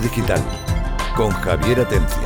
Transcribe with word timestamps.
Digital 0.00 0.42
con 1.16 1.30
Javier 1.30 1.80
Atencia. 1.80 2.22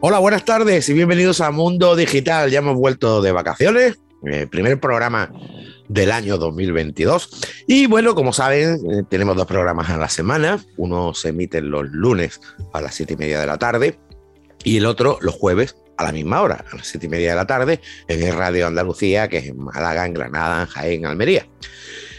Hola, 0.00 0.18
buenas 0.18 0.44
tardes 0.44 0.86
y 0.90 0.92
bienvenidos 0.92 1.40
a 1.40 1.50
Mundo 1.50 1.96
Digital. 1.96 2.50
Ya 2.50 2.58
hemos 2.58 2.76
vuelto 2.76 3.22
de 3.22 3.32
vacaciones, 3.32 3.98
el 4.22 4.48
primer 4.48 4.78
programa 4.78 5.32
del 5.88 6.12
año 6.12 6.36
2022. 6.36 7.30
Y 7.66 7.86
bueno, 7.86 8.14
como 8.14 8.34
saben, 8.34 8.80
eh, 8.90 9.02
tenemos 9.08 9.36
dos 9.36 9.46
programas 9.46 9.88
a 9.88 9.96
la 9.96 10.10
semana. 10.10 10.62
Uno 10.76 11.14
se 11.14 11.30
emite 11.30 11.62
los 11.62 11.86
lunes 11.86 12.40
a 12.74 12.82
las 12.82 12.94
siete 12.94 13.14
y 13.14 13.16
media 13.16 13.40
de 13.40 13.46
la 13.46 13.56
tarde 13.56 13.98
y 14.62 14.76
el 14.76 14.86
otro 14.86 15.18
los 15.22 15.34
jueves 15.34 15.76
a 15.96 16.04
la 16.04 16.12
misma 16.12 16.42
hora, 16.42 16.64
a 16.70 16.76
las 16.76 16.86
siete 16.86 17.06
y 17.06 17.08
media 17.08 17.30
de 17.30 17.36
la 17.36 17.46
tarde, 17.46 17.80
en 18.08 18.22
el 18.22 18.34
Radio 18.34 18.66
Andalucía, 18.66 19.28
que 19.28 19.38
es 19.38 19.46
en 19.46 19.58
Málaga, 19.58 20.06
en 20.06 20.14
Granada, 20.14 20.62
en 20.62 20.66
Jaén, 20.68 21.00
en 21.00 21.06
Almería. 21.06 21.46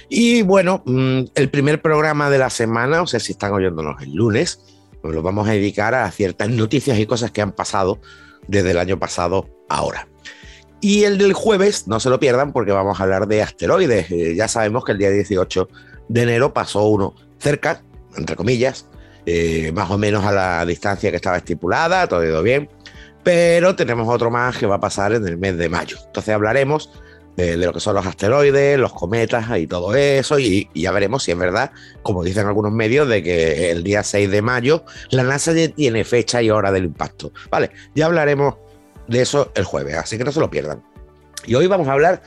Y 0.10 0.44
bueno, 0.44 0.84
mm, 0.86 1.24
el 1.34 1.50
primer 1.50 1.82
programa 1.82 2.30
de 2.30 2.38
la 2.38 2.50
semana, 2.50 3.02
o 3.02 3.08
sea, 3.08 3.20
si 3.20 3.32
están 3.34 3.54
oyéndonos 3.54 4.02
el 4.02 4.14
lunes, 4.14 4.62
pues 5.02 5.14
lo 5.14 5.22
vamos 5.22 5.48
a 5.48 5.52
dedicar 5.52 5.94
a 5.96 6.10
ciertas 6.12 6.50
noticias 6.50 6.98
y 7.00 7.06
cosas 7.06 7.32
que 7.32 7.42
han 7.42 7.52
pasado 7.52 8.00
desde 8.48 8.72
el 8.72 8.78
año 8.78 9.00
pasado 9.00 9.50
ahora. 9.70 10.08
Y 10.82 11.04
el 11.04 11.18
del 11.18 11.34
jueves, 11.34 11.88
no 11.88 12.00
se 12.00 12.10
lo 12.10 12.20
pierdan 12.20 12.54
porque 12.54 12.72
vamos 12.72 13.00
a 13.00 13.04
hablar 13.04 13.28
de 13.28 13.42
asteroides. 13.42 14.12
Eh, 14.12 14.36
ya 14.36 14.48
sabemos 14.48 14.86
que 14.86 14.92
el 14.92 15.00
día 15.00 15.10
18 15.10 15.68
de 16.10 16.22
enero 16.22 16.54
pasó 16.54 16.88
uno 16.88 17.16
cerca, 17.40 17.82
entre 18.16 18.36
comillas, 18.36 18.88
eh, 19.26 19.72
más 19.74 19.90
o 19.90 19.98
menos 19.98 20.24
a 20.26 20.32
la 20.32 20.66
distancia 20.66 21.10
que 21.10 21.16
estaba 21.16 21.38
estipulada, 21.38 22.08
todo 22.08 22.24
ido 22.24 22.44
bien, 22.44 22.70
pero 23.26 23.76
tenemos 23.76 24.07
otro 24.07 24.29
más 24.29 24.55
que 24.55 24.68
va 24.68 24.76
a 24.76 24.79
pasar 24.79 25.12
en 25.13 25.27
el 25.27 25.40
mes 25.40 25.57
de 25.57 25.68
mayo. 25.68 25.98
Entonces 26.05 26.31
hablaremos 26.31 26.91
de, 27.35 27.57
lo 27.57 27.73
que 27.73 27.79
son 27.79 27.95
los 27.95 28.05
asteroides, 28.05 28.77
los 28.77 28.93
cometas 28.93 29.45
y 29.57 29.65
todo 29.65 29.95
eso, 29.95 30.37
y, 30.37 30.70
ya 30.76 30.91
veremos 30.91 31.23
si 31.23 31.31
es 31.31 31.37
verdad, 31.37 31.71
como 32.03 32.23
dicen 32.23 32.46
algunos 32.46 32.71
medios, 32.71 33.09
de 33.09 33.23
que 33.23 33.71
el 33.71 33.84
día 33.84 34.03
6 34.03 34.29
de 34.29 34.43
mayo 34.43 34.85
la 35.09 35.23
NASA 35.23 35.53
ya 35.53 35.68
tiene 35.70 36.03
fecha 36.03 36.43
y 36.43 36.51
hora 36.51 36.71
del 36.71 36.85
impacto. 36.85 37.34
Vale, 37.49 37.71
ya 37.96 38.05
hablaremos 38.05 38.57
de 39.07 39.23
eso 39.23 39.51
el 39.55 39.63
jueves, 39.63 39.96
así 39.96 40.20
que 40.20 40.23
no 40.23 40.31
se 40.31 40.40
lo 40.40 40.51
pierdan. 40.51 40.84
Y 41.48 41.55
hoy 41.55 41.65
vamos 41.65 41.87
a 41.87 41.93
hablar 41.93 42.21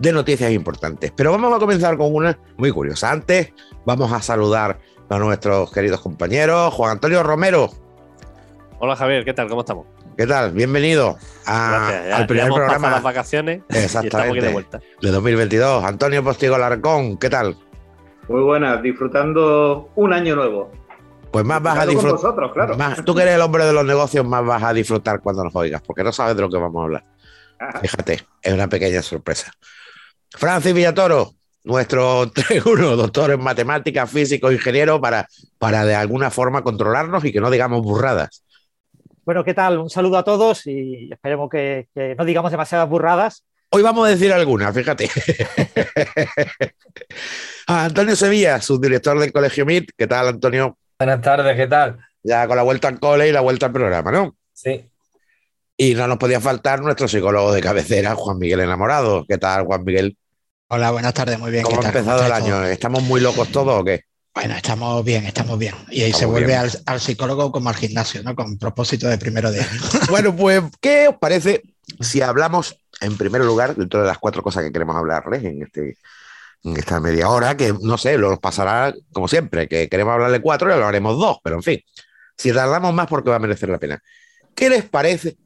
de 0.00 0.12
noticias 0.12 0.50
importantes, 0.50 1.12
pero 1.14 1.30
vamos 1.30 1.54
a 1.54 1.60
comenzar 1.60 1.96
con 1.96 2.12
una 2.12 2.36
muy 2.56 2.72
curiosa. 2.72 3.12
Antes 3.12 3.52
vamos 3.86 4.12
a 4.12 4.20
saludar 4.20 4.80
a 5.08 5.18
nuestros 5.20 5.70
queridos 5.70 6.00
compañeros. 6.00 6.74
Juan 6.74 6.90
Antonio 6.90 7.22
Romero. 7.22 7.70
Hola 8.80 8.96
Javier, 8.96 9.24
¿qué 9.24 9.32
tal? 9.32 9.48
¿Cómo 9.48 9.60
estamos? 9.60 9.99
¿Qué 10.20 10.26
tal? 10.26 10.52
Bienvenido 10.52 11.16
al 11.46 12.26
primer 12.26 12.52
programa. 12.52 12.90
las 12.90 13.02
vacaciones 13.02 13.62
Exactamente, 13.70 14.48
de, 14.48 14.52
vuelta. 14.52 14.78
de 15.00 15.10
2022. 15.10 15.82
Antonio 15.82 16.22
Postigo 16.22 16.58
Larcón, 16.58 17.16
¿qué 17.16 17.30
tal? 17.30 17.56
Muy 18.28 18.42
buenas, 18.42 18.82
disfrutando 18.82 19.88
un 19.94 20.12
año 20.12 20.36
nuevo. 20.36 20.70
Pues 21.32 21.42
más 21.46 21.62
vas 21.62 21.78
a 21.78 21.86
disfrutar. 21.86 22.52
claro. 22.52 22.76
tú 23.02 23.14
que 23.14 23.22
eres 23.22 23.36
el 23.36 23.40
hombre 23.40 23.64
de 23.64 23.72
los 23.72 23.86
negocios, 23.86 24.26
más 24.26 24.44
vas 24.44 24.62
a 24.62 24.74
disfrutar 24.74 25.22
cuando 25.22 25.42
nos 25.42 25.56
oigas, 25.56 25.80
porque 25.80 26.04
no 26.04 26.12
sabes 26.12 26.36
de 26.36 26.42
lo 26.42 26.50
que 26.50 26.58
vamos 26.58 26.82
a 26.82 26.84
hablar. 26.84 27.04
Fíjate, 27.80 28.20
es 28.42 28.52
una 28.52 28.68
pequeña 28.68 29.00
sorpresa. 29.00 29.50
Francis 30.32 30.74
Villatoro, 30.74 31.30
nuestro 31.64 32.26
3-1, 32.30 32.96
doctor 32.96 33.30
en 33.30 33.42
matemáticas, 33.42 34.10
físico, 34.10 34.52
ingeniero, 34.52 35.00
para, 35.00 35.26
para 35.56 35.86
de 35.86 35.94
alguna 35.94 36.30
forma 36.30 36.62
controlarnos 36.62 37.24
y 37.24 37.32
que 37.32 37.40
no 37.40 37.48
digamos 37.48 37.80
burradas. 37.80 38.44
Bueno, 39.24 39.44
¿qué 39.44 39.54
tal? 39.54 39.78
Un 39.78 39.90
saludo 39.90 40.16
a 40.18 40.24
todos 40.24 40.66
y 40.66 41.10
esperemos 41.12 41.50
que, 41.50 41.88
no 42.16 42.24
digamos 42.24 42.50
demasiadas 42.50 42.88
burradas. 42.88 43.44
Hoy 43.70 43.82
vamos 43.82 44.06
a 44.06 44.10
decir 44.10 44.32
algunas, 44.32 44.74
fíjate. 44.74 45.08
Antonio 47.66 48.16
Sevilla, 48.16 48.60
subdirector 48.60 49.18
del 49.18 49.32
Colegio 49.32 49.64
MIT. 49.64 49.90
¿Qué 49.96 50.06
tal, 50.06 50.28
Antonio? 50.28 50.76
Buenas 50.98 51.20
tardes, 51.20 51.56
¿qué 51.56 51.66
tal? 51.66 51.98
Ya 52.22 52.46
con 52.46 52.56
la 52.56 52.62
vuelta 52.62 52.88
al 52.88 52.98
cole 52.98 53.28
y 53.28 53.32
la 53.32 53.40
vuelta 53.40 53.66
al 53.66 53.72
programa, 53.72 54.10
¿no? 54.10 54.34
Sí. 54.52 54.84
Y 55.76 55.94
no 55.94 56.06
nos 56.08 56.18
podía 56.18 56.40
faltar 56.40 56.82
nuestro 56.82 57.06
psicólogo 57.06 57.52
de 57.52 57.60
cabecera, 57.60 58.14
Juan 58.14 58.38
Miguel 58.38 58.60
Enamorado. 58.60 59.24
¿Qué 59.28 59.38
tal, 59.38 59.64
Juan 59.64 59.84
Miguel? 59.84 60.16
Hola, 60.68 60.90
buenas 60.90 61.14
tardes, 61.14 61.38
muy 61.38 61.50
bien. 61.50 61.62
¿Cómo 61.62 61.80
ha 61.80 61.86
empezado 61.86 62.26
el 62.26 62.32
año? 62.32 62.64
¿Estamos 62.64 63.02
muy 63.02 63.20
locos 63.20 63.48
todos 63.50 63.80
o 63.80 63.84
qué? 63.84 64.04
Bueno, 64.34 64.54
estamos 64.54 65.04
bien, 65.04 65.26
estamos 65.26 65.58
bien. 65.58 65.74
Y 65.90 66.02
ahí 66.02 66.12
se 66.12 66.24
vuelve 66.24 66.54
al, 66.54 67.00
psicólogo 67.00 67.50
como 67.50 67.68
al 67.68 67.74
gimnasio, 67.74 68.22
¿no? 68.22 68.36
Con 68.36 68.58
propósito 68.58 69.08
de 69.08 69.18
primero 69.18 69.50
de 69.50 69.60
año. 69.60 69.80
bueno, 70.10 70.34
pues, 70.34 70.62
¿qué 70.80 71.08
os 71.08 71.16
parece 71.16 71.62
si 71.98 72.22
hablamos, 72.22 72.80
en 73.00 73.16
primer 73.16 73.44
lugar, 73.44 73.74
dentro 73.74 74.00
de 74.00 74.06
las 74.06 74.18
cuatro 74.18 74.42
cosas 74.42 74.62
que 74.62 74.72
queremos 74.72 74.94
hablarles 74.94 75.42
en, 75.44 75.62
este, 75.62 75.98
en 76.62 76.76
esta 76.76 77.00
media 77.00 77.28
hora, 77.28 77.56
que 77.56 77.74
no 77.82 77.98
sé, 77.98 78.18
lo 78.18 78.38
pasará 78.38 78.94
como 79.12 79.26
siempre, 79.26 79.66
que 79.66 79.88
queremos 79.88 80.12
hablarle 80.14 80.40
cuatro 80.40 80.74
y 80.74 80.78
lo 80.78 80.86
haremos 80.86 81.18
dos, 81.18 81.38
pero 81.42 81.56
en 81.56 81.62
fin, 81.64 81.80
si 82.36 82.52
tardamos 82.52 82.94
más 82.94 83.08
porque 83.08 83.30
va 83.30 83.36
a 83.36 83.40
merecer 83.40 83.68
la 83.68 83.78
pena. 83.78 84.00
¿Qué 84.54 84.70
les 84.70 84.84
parece 84.84 85.36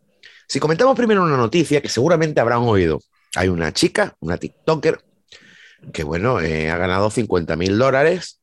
si 0.46 0.60
comentamos 0.60 0.94
primero 0.94 1.22
una 1.22 1.38
noticia 1.38 1.80
que 1.80 1.88
seguramente 1.88 2.40
habrán 2.40 2.60
oído? 2.60 3.00
Hay 3.34 3.48
una 3.48 3.72
chica, 3.72 4.14
una 4.20 4.36
TikToker, 4.36 5.02
que 5.92 6.04
bueno, 6.04 6.40
eh, 6.40 6.70
ha 6.70 6.76
ganado 6.76 7.10
50 7.10 7.56
mil 7.56 7.78
dólares 7.78 8.40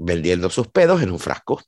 vendiendo 0.00 0.50
sus 0.50 0.68
pedos 0.68 1.02
en 1.02 1.10
un 1.10 1.18
frasco. 1.18 1.62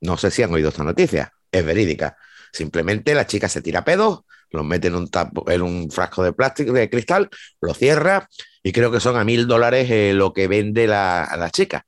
No 0.00 0.16
sé 0.16 0.30
si 0.30 0.42
han 0.42 0.52
oído 0.52 0.68
esta 0.68 0.84
noticia, 0.84 1.32
es 1.50 1.64
verídica. 1.64 2.16
Simplemente 2.52 3.14
la 3.14 3.26
chica 3.26 3.48
se 3.48 3.62
tira 3.62 3.84
pedos, 3.84 4.20
los 4.50 4.64
mete 4.64 4.88
en 4.88 4.96
un, 4.96 5.10
en 5.46 5.62
un 5.62 5.90
frasco 5.90 6.22
de 6.22 6.32
plástico, 6.32 6.72
de 6.72 6.90
cristal, 6.90 7.28
lo 7.60 7.74
cierra 7.74 8.28
y 8.62 8.72
creo 8.72 8.90
que 8.90 9.00
son 9.00 9.16
a 9.16 9.24
mil 9.24 9.46
dólares 9.46 9.90
eh, 9.90 10.12
lo 10.14 10.32
que 10.32 10.48
vende 10.48 10.86
la, 10.86 11.24
a 11.24 11.36
la 11.36 11.50
chica. 11.50 11.86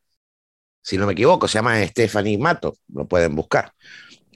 Si 0.81 0.99
no 0.99 1.07
me 1.07 1.13
equivoco, 1.13 1.49
se 1.49 1.59
llama 1.59 1.85
Stephanie 1.87 2.39
Mato, 2.39 2.77
lo 2.93 3.07
pueden 3.07 3.37
buscar. 3.37 3.73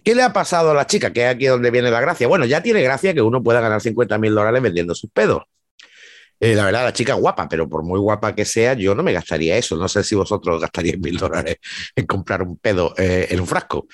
¿Qué 0.05 0.15
le 0.15 0.23
ha 0.23 0.33
pasado 0.33 0.71
a 0.71 0.75
la 0.75 0.87
chica? 0.87 1.13
Que 1.13 1.25
es 1.25 1.35
aquí 1.35 1.47
donde 1.47 1.71
viene 1.71 1.91
la 1.91 2.01
gracia. 2.01 2.29
Bueno, 2.29 2.45
ya 2.45 2.63
tiene 2.63 2.83
gracia 2.83 3.13
que 3.15 3.23
uno 3.23 3.43
pueda 3.43 3.61
ganar 3.61 3.81
50 3.81 4.19
mil 4.19 4.35
dólares 4.35 4.63
vendiendo 4.63 4.95
sus 4.95 5.11
pedos. 5.11 5.43
Eh, 6.39 6.55
la 6.55 6.67
verdad, 6.67 6.85
la 6.85 6.93
chica 6.93 7.15
es 7.15 7.21
guapa, 7.21 7.49
pero 7.49 7.69
por 7.69 7.83
muy 7.83 7.99
guapa 7.99 8.35
que 8.35 8.45
sea, 8.45 8.75
yo 8.75 8.95
no 8.95 9.03
me 9.03 9.13
gastaría 9.13 9.57
eso. 9.57 9.77
No 9.77 9.89
sé 9.89 10.05
si 10.05 10.15
vosotros 10.15 10.61
gastaríais 10.61 10.99
mil 10.99 11.17
dólares 11.17 11.57
en 11.95 12.07
comprar 12.07 12.43
un 12.43 12.59
pedo 12.59 12.95
eh, 12.99 13.29
en 13.31 13.41
un 13.41 13.47
frasco. 13.47 13.87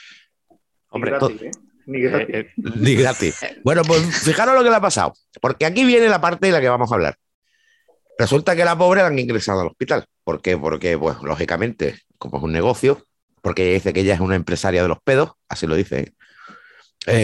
Hombre, 0.90 1.16
¿eh? 1.16 1.50
Ni 1.86 2.00
gratis. 2.00 2.46
ni 2.56 2.94
gratis. 2.94 3.40
Bueno, 3.64 3.82
pues 3.82 4.02
fijaros 4.24 4.54
lo 4.54 4.62
que 4.62 4.70
le 4.70 4.76
ha 4.76 4.80
pasado, 4.80 5.14
porque 5.40 5.66
aquí 5.66 5.84
viene 5.84 6.08
la 6.08 6.20
parte 6.20 6.46
de 6.46 6.52
la 6.52 6.60
que 6.60 6.68
vamos 6.68 6.90
a 6.90 6.94
hablar. 6.94 7.16
Resulta 8.18 8.54
que 8.54 8.64
la 8.64 8.76
pobre 8.76 9.00
la 9.00 9.08
han 9.08 9.18
ingresado 9.18 9.60
al 9.60 9.68
hospital. 9.68 10.06
¿Por 10.22 10.42
qué? 10.42 10.56
Porque, 10.56 10.98
pues, 10.98 11.16
lógicamente, 11.22 11.98
como 12.18 12.38
es 12.38 12.44
un 12.44 12.52
negocio, 12.52 13.06
porque 13.40 13.72
dice 13.72 13.92
que 13.92 14.00
ella 14.00 14.14
es 14.14 14.20
una 14.20 14.36
empresaria 14.36 14.82
de 14.82 14.88
los 14.88 15.00
pedos, 15.02 15.32
así 15.48 15.66
lo 15.66 15.74
dice. 15.74 16.14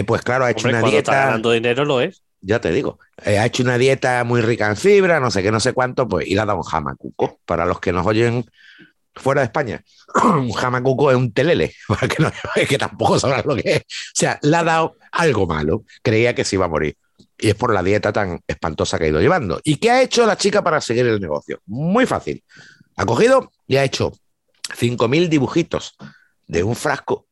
pues 0.05 0.21
claro, 0.23 0.45
ha 0.45 0.51
hecho 0.51 0.67
una 0.67 0.81
dieta. 0.81 1.11
Está 1.11 1.25
ganando 1.25 1.51
dinero 1.51 1.85
lo 1.85 2.01
es 2.01 2.23
ya 2.41 2.59
te 2.59 2.71
digo, 2.71 2.99
eh, 3.23 3.37
ha 3.37 3.45
hecho 3.45 3.63
una 3.63 3.77
dieta 3.77 4.23
muy 4.23 4.41
rica 4.41 4.67
en 4.67 4.77
fibra, 4.77 5.19
no 5.19 5.31
sé 5.31 5.43
qué, 5.43 5.51
no 5.51 5.59
sé 5.59 5.73
cuánto, 5.73 6.07
pues, 6.07 6.27
y 6.27 6.35
le 6.35 6.41
ha 6.41 6.45
dado 6.45 6.59
un 6.59 6.63
jamacuco. 6.63 7.39
Para 7.45 7.65
los 7.65 7.79
que 7.79 7.91
nos 7.91 8.05
oyen 8.05 8.45
fuera 9.13 9.41
de 9.41 9.45
España, 9.45 9.83
un 10.23 10.51
jamacuco 10.51 11.11
es 11.11 11.17
un 11.17 11.33
telele, 11.33 11.73
para 11.87 12.07
que, 12.07 12.23
no, 12.23 12.31
tampoco 12.77 13.19
sabrán 13.19 13.43
lo 13.45 13.55
que 13.55 13.71
es. 13.71 13.79
O 13.81 14.15
sea, 14.15 14.39
le 14.41 14.55
ha 14.55 14.63
dado 14.63 14.97
algo 15.11 15.47
malo, 15.47 15.83
creía 16.01 16.33
que 16.35 16.45
se 16.45 16.55
iba 16.55 16.65
a 16.65 16.69
morir. 16.69 16.97
Y 17.37 17.49
es 17.49 17.55
por 17.55 17.73
la 17.73 17.83
dieta 17.83 18.11
tan 18.11 18.41
espantosa 18.47 18.97
que 18.97 19.05
ha 19.05 19.09
ido 19.09 19.21
llevando. 19.21 19.61
¿Y 19.63 19.77
qué 19.77 19.91
ha 19.91 20.01
hecho 20.01 20.25
la 20.25 20.37
chica 20.37 20.61
para 20.61 20.81
seguir 20.81 21.07
el 21.07 21.21
negocio? 21.21 21.61
Muy 21.67 22.05
fácil. 22.05 22.43
Ha 22.97 23.05
cogido 23.05 23.51
y 23.65 23.77
ha 23.77 23.83
hecho 23.85 24.11
5.000 24.77 25.29
dibujitos 25.29 25.95
de 26.47 26.63
un 26.63 26.75
frasco 26.75 27.28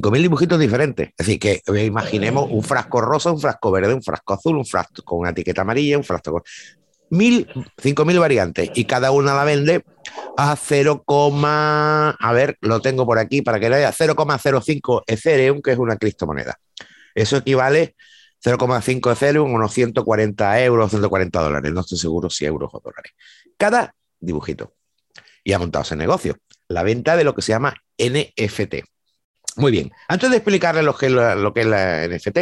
5.000 0.00 0.22
dibujitos 0.22 0.58
diferentes. 0.58 1.10
Es 1.16 1.26
decir, 1.26 1.38
que 1.38 1.62
imaginemos 1.84 2.48
un 2.50 2.62
frasco 2.62 3.00
rosa, 3.00 3.30
un 3.30 3.40
frasco 3.40 3.70
verde, 3.70 3.94
un 3.94 4.02
frasco 4.02 4.34
azul, 4.34 4.56
un 4.56 4.66
frasco 4.66 5.02
con 5.04 5.20
una 5.20 5.30
etiqueta 5.30 5.62
amarilla, 5.62 5.96
un 5.96 6.04
frasco 6.04 6.32
con... 6.32 6.42
Mil, 7.10 7.46
5.000 7.46 8.18
variantes 8.18 8.70
y 8.74 8.86
cada 8.86 9.12
una 9.12 9.34
la 9.34 9.44
vende 9.44 9.84
a 10.36 10.56
0, 10.56 11.04
a 11.06 12.32
ver, 12.32 12.56
lo 12.60 12.80
tengo 12.80 13.06
por 13.06 13.18
aquí 13.18 13.42
para 13.42 13.60
que 13.60 13.68
lo 13.68 13.76
vea, 13.76 13.92
0,05 13.92 15.02
Ethereum, 15.06 15.60
que 15.62 15.72
es 15.72 15.78
una 15.78 15.96
criptomoneda. 15.96 16.58
Eso 17.14 17.36
equivale 17.36 17.94
0,5 18.44 19.12
Ethereum, 19.12 19.52
unos 19.52 19.72
140 19.72 20.64
euros, 20.64 20.90
140 20.90 21.40
dólares, 21.40 21.72
no 21.72 21.82
estoy 21.82 21.98
seguro 21.98 22.30
si 22.30 22.46
euros 22.46 22.70
o 22.72 22.80
dólares. 22.80 23.12
Cada 23.56 23.94
dibujito. 24.18 24.74
Y 25.44 25.52
ha 25.52 25.58
montado 25.58 25.84
ese 25.84 25.94
negocio, 25.94 26.36
la 26.68 26.82
venta 26.82 27.16
de 27.16 27.24
lo 27.24 27.34
que 27.34 27.42
se 27.42 27.52
llama 27.52 27.74
NFT. 27.98 28.93
Muy 29.56 29.72
bien. 29.72 29.92
Antes 30.08 30.30
de 30.30 30.36
explicarles 30.36 30.84
lo 30.84 30.96
que, 30.96 31.06
es 31.06 31.12
la, 31.12 31.34
lo 31.34 31.52
que 31.52 31.60
es 31.60 31.66
la 31.66 32.08
NFT, 32.08 32.38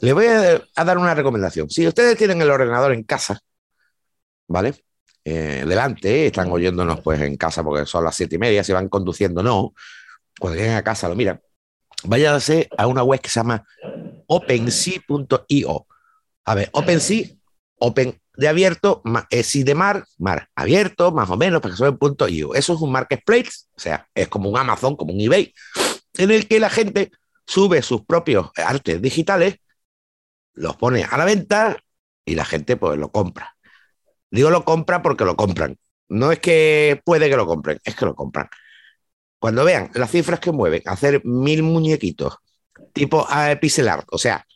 les 0.00 0.14
voy 0.14 0.26
a, 0.26 0.84
dar 0.84 0.98
una 0.98 1.14
recomendación. 1.14 1.68
Si 1.70 1.86
ustedes 1.86 2.16
tienen 2.16 2.40
el 2.42 2.50
ordenador 2.50 2.92
en 2.92 3.02
casa, 3.02 3.40
¿vale? 4.46 4.74
Eh, 5.24 5.64
delante, 5.66 6.26
están 6.26 6.50
oyéndonos 6.50 7.00
pues 7.00 7.20
en 7.20 7.36
casa 7.36 7.62
porque 7.62 7.86
son 7.86 8.04
las 8.04 8.14
siete 8.16 8.36
y 8.36 8.38
media, 8.38 8.64
si 8.64 8.72
van 8.72 8.88
conduciendo, 8.88 9.42
no. 9.42 9.74
Cuando 10.38 10.58
lleguen 10.58 10.76
a 10.76 10.84
casa 10.84 11.08
lo 11.08 11.14
miran. 11.14 11.40
Váyanse 12.04 12.68
a 12.78 12.86
una 12.86 13.02
web 13.02 13.20
que 13.20 13.28
se 13.28 13.40
llama 13.40 13.64
OpenSea.io. 14.26 15.86
A 16.44 16.54
ver, 16.54 16.70
OpenSea, 16.72 17.26
Open 17.82 18.20
de 18.36 18.48
abierto, 18.48 19.02
es 19.28 19.54
y 19.54 19.64
de 19.64 19.74
mar, 19.74 20.04
mar 20.18 20.48
abierto, 20.54 21.12
más 21.12 21.28
o 21.30 21.36
menos, 21.36 21.60
para 21.60 21.74
que 21.74 21.92
punto 21.92 22.28
.io. 22.28 22.54
Eso 22.54 22.74
es 22.74 22.80
un 22.80 22.92
marketplace, 22.92 23.50
o 23.74 23.80
sea, 23.80 24.06
es 24.14 24.28
como 24.28 24.48
un 24.48 24.56
Amazon, 24.56 24.96
como 24.96 25.12
un 25.12 25.20
eBay, 25.20 25.52
en 26.14 26.30
el 26.30 26.46
que 26.48 26.60
la 26.60 26.70
gente 26.70 27.10
sube 27.46 27.82
sus 27.82 28.04
propios 28.04 28.50
artes 28.56 29.00
digitales, 29.02 29.56
los 30.54 30.76
pone 30.76 31.04
a 31.04 31.16
la 31.16 31.24
venta 31.24 31.82
y 32.24 32.34
la 32.34 32.44
gente 32.44 32.76
pues 32.76 32.98
lo 32.98 33.10
compra. 33.10 33.56
Digo 34.30 34.50
lo 34.50 34.64
compra 34.64 35.02
porque 35.02 35.24
lo 35.24 35.36
compran. 35.36 35.76
No 36.08 36.32
es 36.32 36.40
que 36.40 37.00
puede 37.04 37.28
que 37.28 37.36
lo 37.36 37.46
compren, 37.46 37.78
es 37.84 37.94
que 37.94 38.04
lo 38.04 38.14
compran. 38.14 38.48
Cuando 39.38 39.64
vean 39.64 39.90
las 39.94 40.10
cifras 40.10 40.40
que 40.40 40.52
mueven, 40.52 40.82
hacer 40.86 41.22
mil 41.24 41.62
muñequitos 41.62 42.36
tipo 42.92 43.26
a 43.28 43.54
pixel 43.60 43.88
art, 43.88 44.06
o 44.10 44.18
sea, 44.18 44.46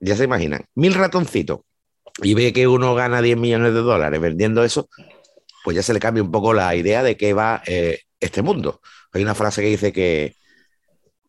ya 0.00 0.16
se 0.16 0.24
imaginan, 0.24 0.64
mil 0.74 0.94
ratoncitos, 0.94 1.60
y 2.22 2.34
ve 2.34 2.52
que 2.52 2.66
uno 2.66 2.94
gana 2.94 3.22
10 3.22 3.36
millones 3.36 3.74
de 3.74 3.80
dólares 3.80 4.20
vendiendo 4.20 4.64
eso, 4.64 4.88
pues 5.64 5.76
ya 5.76 5.82
se 5.82 5.92
le 5.92 6.00
cambia 6.00 6.22
un 6.22 6.30
poco 6.30 6.52
la 6.54 6.74
idea 6.74 7.02
de 7.02 7.16
qué 7.16 7.34
va 7.34 7.62
eh, 7.66 8.00
este 8.20 8.42
mundo. 8.42 8.80
Hay 9.12 9.22
una 9.22 9.34
frase 9.34 9.62
que 9.62 9.68
dice 9.68 9.92
que, 9.92 10.36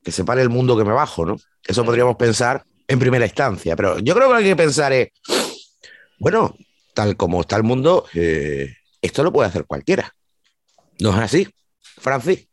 que 0.03 0.11
separe 0.11 0.41
el 0.41 0.49
mundo 0.49 0.77
que 0.77 0.83
me 0.83 0.93
bajo, 0.93 1.25
¿no? 1.25 1.37
Eso 1.65 1.83
podríamos 1.83 2.15
pensar 2.15 2.63
en 2.87 2.99
primera 2.99 3.25
instancia, 3.25 3.75
pero 3.75 3.99
yo 3.99 4.15
creo 4.15 4.27
que 4.27 4.33
lo 4.33 4.39
que 4.39 4.45
hay 4.45 4.51
que 4.51 4.55
pensar 4.55 4.93
es, 4.93 5.09
bueno, 6.19 6.55
tal 6.93 7.17
como 7.17 7.41
está 7.41 7.57
el 7.57 7.63
mundo, 7.63 8.05
eh, 8.13 8.73
esto 9.01 9.23
lo 9.23 9.31
puede 9.31 9.49
hacer 9.49 9.65
cualquiera. 9.65 10.11
¿No 10.99 11.09
es 11.11 11.17
así, 11.17 11.47
Francis? 11.81 12.47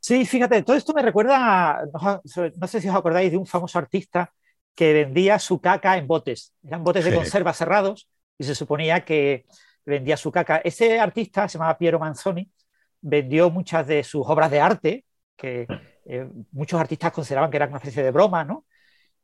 Sí, 0.00 0.24
fíjate, 0.26 0.62
todo 0.62 0.76
esto 0.76 0.92
me 0.92 1.02
recuerda, 1.02 1.82
no, 1.92 2.68
sé 2.68 2.80
si 2.80 2.88
os 2.88 2.94
acordáis 2.94 3.30
de 3.30 3.38
un 3.38 3.46
famoso 3.46 3.78
artista 3.78 4.32
que 4.74 4.92
vendía 4.92 5.38
su 5.38 5.60
caca 5.60 5.96
en 5.96 6.06
botes. 6.06 6.52
Eran 6.62 6.84
botes 6.84 7.04
de 7.04 7.14
conserva 7.14 7.52
cerrados 7.52 8.08
y 8.38 8.44
se 8.44 8.54
suponía 8.54 9.04
que 9.04 9.46
vendía 9.84 10.16
su 10.16 10.30
caca. 10.30 10.58
Ese 10.58 11.00
artista 11.00 11.48
se 11.48 11.58
llamaba 11.58 11.78
Piero 11.78 11.98
Manzoni, 11.98 12.50
vendió 13.00 13.50
muchas 13.50 13.86
de 13.86 14.04
sus 14.04 14.24
obras 14.26 14.50
de 14.50 14.60
arte, 14.60 15.04
que 15.36 15.66
eh, 16.06 16.26
muchos 16.52 16.80
artistas 16.80 17.12
consideraban 17.12 17.50
que 17.50 17.56
eran 17.56 17.70
una 17.70 17.78
especie 17.78 18.02
de 18.02 18.10
broma, 18.10 18.44
¿no? 18.44 18.64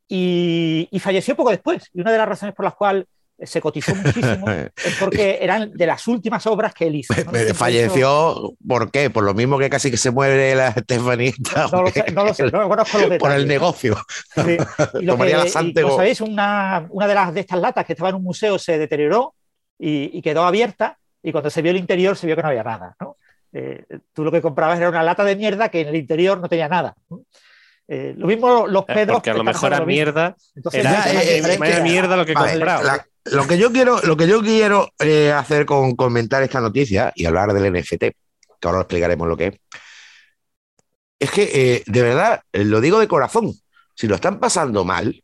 Y, 0.09 0.89
y, 0.91 0.99
falleció 0.99 1.37
poco 1.37 1.51
después. 1.51 1.89
Y 1.95 2.01
una 2.01 2.11
de 2.11 2.19
las 2.19 2.29
razones 2.29 2.55
por 2.55 2.65
las 2.65 2.75
cuales 2.75 3.07
se 3.43 3.61
cotizó 3.61 3.95
muchísimo, 3.95 4.51
es 4.77 4.97
porque 4.99 5.39
eran 5.41 5.73
de 5.73 5.87
las 5.87 6.07
últimas 6.09 6.47
obras 6.47 6.75
que 6.75 6.87
él 6.87 6.97
hizo. 6.97 7.15
Falleció, 7.55 8.55
¿por 8.67 8.91
qué? 8.91 9.11
Por 9.11 9.25
lo 9.25 9.35
mismo 9.35 9.59
que 9.59 9.71
casi 9.71 9.91
que 9.91 9.97
se 9.97 10.11
muere 10.11 10.55
la 10.55 10.69
Estefanita. 10.69 11.69
No, 11.73 11.83
lo 11.83 11.91
sé, 11.91 12.05
no 12.13 12.25
lo 12.25 12.35
sé, 12.35 12.45
no 12.45 12.69
conozco 12.69 12.99
los 12.99 13.11
Por 13.19 13.33
el 13.33 13.47
negocio. 13.47 13.97
Sí. 14.35 14.57
Y 15.01 15.05
lo 15.05 15.17
que, 15.17 15.31
y, 15.31 15.91
sabéis, 15.91 16.21
una, 16.21 16.87
una, 16.91 17.07
de 17.07 17.15
las 17.15 17.35
de 17.35 17.41
estas 17.41 17.61
latas 17.61 17.85
que 17.87 17.93
estaba 17.95 18.11
en 18.11 18.17
un 18.17 18.23
museo 18.23 18.59
se 18.59 18.79
deterioró 18.79 19.35
y, 19.79 20.17
y, 20.17 20.23
quedó 20.23 20.45
abierta 20.45 20.99
y 21.23 21.33
cuando 21.33 21.51
se 21.51 21.63
vio 21.63 21.71
el 21.71 21.79
interior 21.79 22.17
se 22.17 22.27
vio 22.27 22.37
que 22.37 22.43
no 22.43 22.49
había 22.49 22.65
nada. 22.65 22.97
¿no? 23.01 23.17
Eh, 23.53 23.85
tú 24.13 24.25
lo 24.25 24.31
que 24.31 24.43
comprabas 24.43 24.79
era 24.79 24.89
una 24.89 25.03
lata 25.03 25.25
de 25.25 25.37
mierda 25.37 25.69
que 25.69 25.81
en 25.81 25.89
el 25.89 25.97
interior 25.97 26.41
no 26.41 26.49
tenía 26.49 26.69
nada. 26.69 26.95
Eh, 27.89 28.15
lo 28.17 28.27
mismo 28.27 28.67
los 28.67 28.85
eh, 28.89 28.95
pedros. 28.95 29.17
Porque 29.17 29.31
a 29.31 29.35
lo 29.35 29.45
mejor 29.45 29.75
a 29.75 29.85
mierda. 29.85 30.37
Entonces, 30.55 30.85
era, 30.85 31.83
mierda 31.83 32.17
lo 32.17 32.25
que 32.25 32.35
vale, 32.35 32.53
compraba. 32.53 32.83
La, 32.83 33.07
lo 33.25 33.47
que 33.47 33.59
yo 33.59 33.71
quiero, 33.73 34.01
lo 34.03 34.17
que 34.17 34.27
yo 34.27 34.41
quiero 34.41 34.93
eh, 34.99 35.31
hacer 35.31 35.67
con 35.67 35.95
comentar 35.95 36.43
esta 36.43 36.61
noticia 36.61 37.13
y 37.15 37.27
hablar 37.27 37.53
del 37.53 37.73
NFT, 37.73 37.99
que 37.99 38.15
ahora 38.63 38.79
lo 38.79 38.83
explicaremos 38.83 39.29
lo 39.29 39.37
que 39.37 39.47
es, 39.47 39.55
es 41.19 41.31
que 41.31 41.51
eh, 41.53 41.83
de 41.87 42.03
verdad, 42.03 42.43
lo 42.53 42.81
digo 42.81 42.99
de 42.99 43.09
corazón, 43.09 43.53
si 43.95 44.07
lo 44.07 44.15
están 44.15 44.41
pasando 44.41 44.85
mal, 44.85 45.23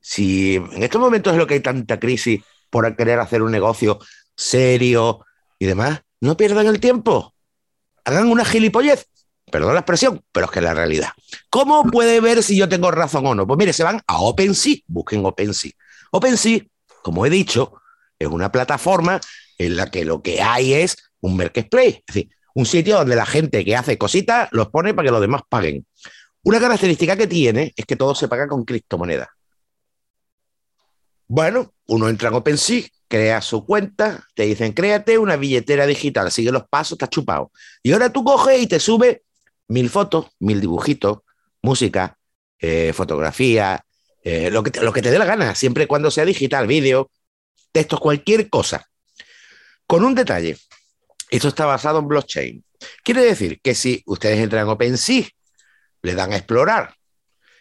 si 0.00 0.56
en 0.56 0.82
estos 0.82 1.00
momentos 1.00 1.34
es 1.34 1.38
lo 1.38 1.46
que 1.46 1.54
hay 1.54 1.60
tanta 1.60 2.00
crisis 2.00 2.40
por 2.70 2.96
querer 2.96 3.20
hacer 3.20 3.42
un 3.42 3.52
negocio 3.52 3.98
serio 4.34 5.24
y 5.58 5.66
demás, 5.66 6.00
no 6.20 6.36
pierdan 6.36 6.66
el 6.66 6.80
tiempo, 6.80 7.33
hagan 8.04 8.28
una 8.28 8.44
gilipollez, 8.44 9.06
perdón 9.50 9.74
la 9.74 9.80
expresión, 9.80 10.22
pero 10.32 10.46
es 10.46 10.52
que 10.52 10.58
es 10.60 10.64
la 10.64 10.74
realidad. 10.74 11.10
¿Cómo 11.50 11.84
puede 11.84 12.20
ver 12.20 12.42
si 12.42 12.56
yo 12.56 12.68
tengo 12.68 12.90
razón 12.90 13.26
o 13.26 13.34
no? 13.34 13.46
Pues 13.46 13.58
mire, 13.58 13.72
se 13.72 13.84
van 13.84 14.00
a 14.06 14.20
OpenSea, 14.20 14.76
busquen 14.86 15.24
OpenSea. 15.24 15.72
OpenSea 16.10 16.60
como 17.04 17.26
he 17.26 17.30
dicho, 17.30 17.74
es 18.18 18.28
una 18.28 18.50
plataforma 18.50 19.20
en 19.58 19.76
la 19.76 19.90
que 19.90 20.06
lo 20.06 20.22
que 20.22 20.40
hay 20.40 20.72
es 20.72 20.96
un 21.20 21.36
marketplace, 21.36 22.02
es 22.06 22.06
decir, 22.06 22.30
un 22.54 22.64
sitio 22.64 22.96
donde 22.96 23.14
la 23.14 23.26
gente 23.26 23.62
que 23.62 23.76
hace 23.76 23.98
cositas 23.98 24.48
los 24.52 24.68
pone 24.68 24.94
para 24.94 25.06
que 25.06 25.12
los 25.12 25.20
demás 25.20 25.42
paguen. 25.46 25.86
Una 26.42 26.58
característica 26.58 27.14
que 27.14 27.26
tiene 27.26 27.74
es 27.76 27.84
que 27.84 27.96
todo 27.96 28.14
se 28.14 28.26
paga 28.26 28.48
con 28.48 28.64
criptomonedas. 28.64 29.28
Bueno, 31.26 31.74
uno 31.88 32.08
entra 32.08 32.30
en 32.30 32.36
OpenSea, 32.36 32.84
crea 33.08 33.40
su 33.40 33.64
cuenta, 33.64 34.26
te 34.34 34.44
dicen, 34.44 34.72
créate 34.72 35.18
una 35.18 35.36
billetera 35.36 35.86
digital, 35.86 36.30
sigue 36.30 36.52
los 36.52 36.68
pasos, 36.68 36.92
está 36.92 37.08
chupado. 37.08 37.52
Y 37.82 37.92
ahora 37.92 38.12
tú 38.12 38.24
coges 38.24 38.60
y 38.60 38.66
te 38.66 38.80
sube 38.80 39.22
mil 39.68 39.90
fotos, 39.90 40.26
mil 40.38 40.60
dibujitos, 40.60 41.18
música, 41.62 42.18
eh, 42.58 42.92
fotografía, 42.92 43.84
eh, 44.22 44.50
lo, 44.50 44.62
que 44.62 44.70
te, 44.70 44.82
lo 44.82 44.92
que 44.92 45.02
te 45.02 45.10
dé 45.10 45.18
la 45.18 45.24
gana, 45.24 45.54
siempre 45.54 45.84
y 45.84 45.86
cuando 45.86 46.10
sea 46.10 46.24
digital, 46.24 46.66
vídeo, 46.66 47.10
textos, 47.72 48.00
cualquier 48.00 48.48
cosa. 48.48 48.86
Con 49.86 50.04
un 50.04 50.14
detalle, 50.14 50.56
esto 51.30 51.48
está 51.48 51.66
basado 51.66 51.98
en 51.98 52.08
blockchain. 52.08 52.64
Quiere 53.02 53.22
decir 53.22 53.60
que 53.62 53.74
si 53.74 54.02
ustedes 54.06 54.38
entran 54.38 54.62
en 54.62 54.70
OpenSea, 54.70 55.24
le 56.02 56.14
dan 56.14 56.32
a 56.32 56.36
explorar 56.36 56.94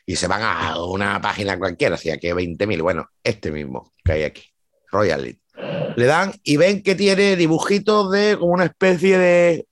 y 0.06 0.16
se 0.16 0.28
van 0.28 0.42
a 0.44 0.84
una 0.84 1.20
página 1.22 1.58
cualquiera, 1.58 1.98
si 1.98 2.10
aquí 2.10 2.28
hay 2.28 2.34
20.000, 2.34 2.82
bueno, 2.82 3.10
este 3.24 3.52
mismo 3.52 3.94
que 4.04 4.12
hay 4.14 4.24
aquí, 4.24 4.53
Royal 4.94 5.38
Le 5.96 6.06
dan 6.06 6.34
y 6.44 6.58
ven 6.58 6.84
que 6.84 6.96
tiene 6.96 7.36
dibujitos 7.36 8.12
de 8.12 8.38
como 8.40 8.54
una 8.54 8.66
especie 8.66 9.18
de. 9.18 9.68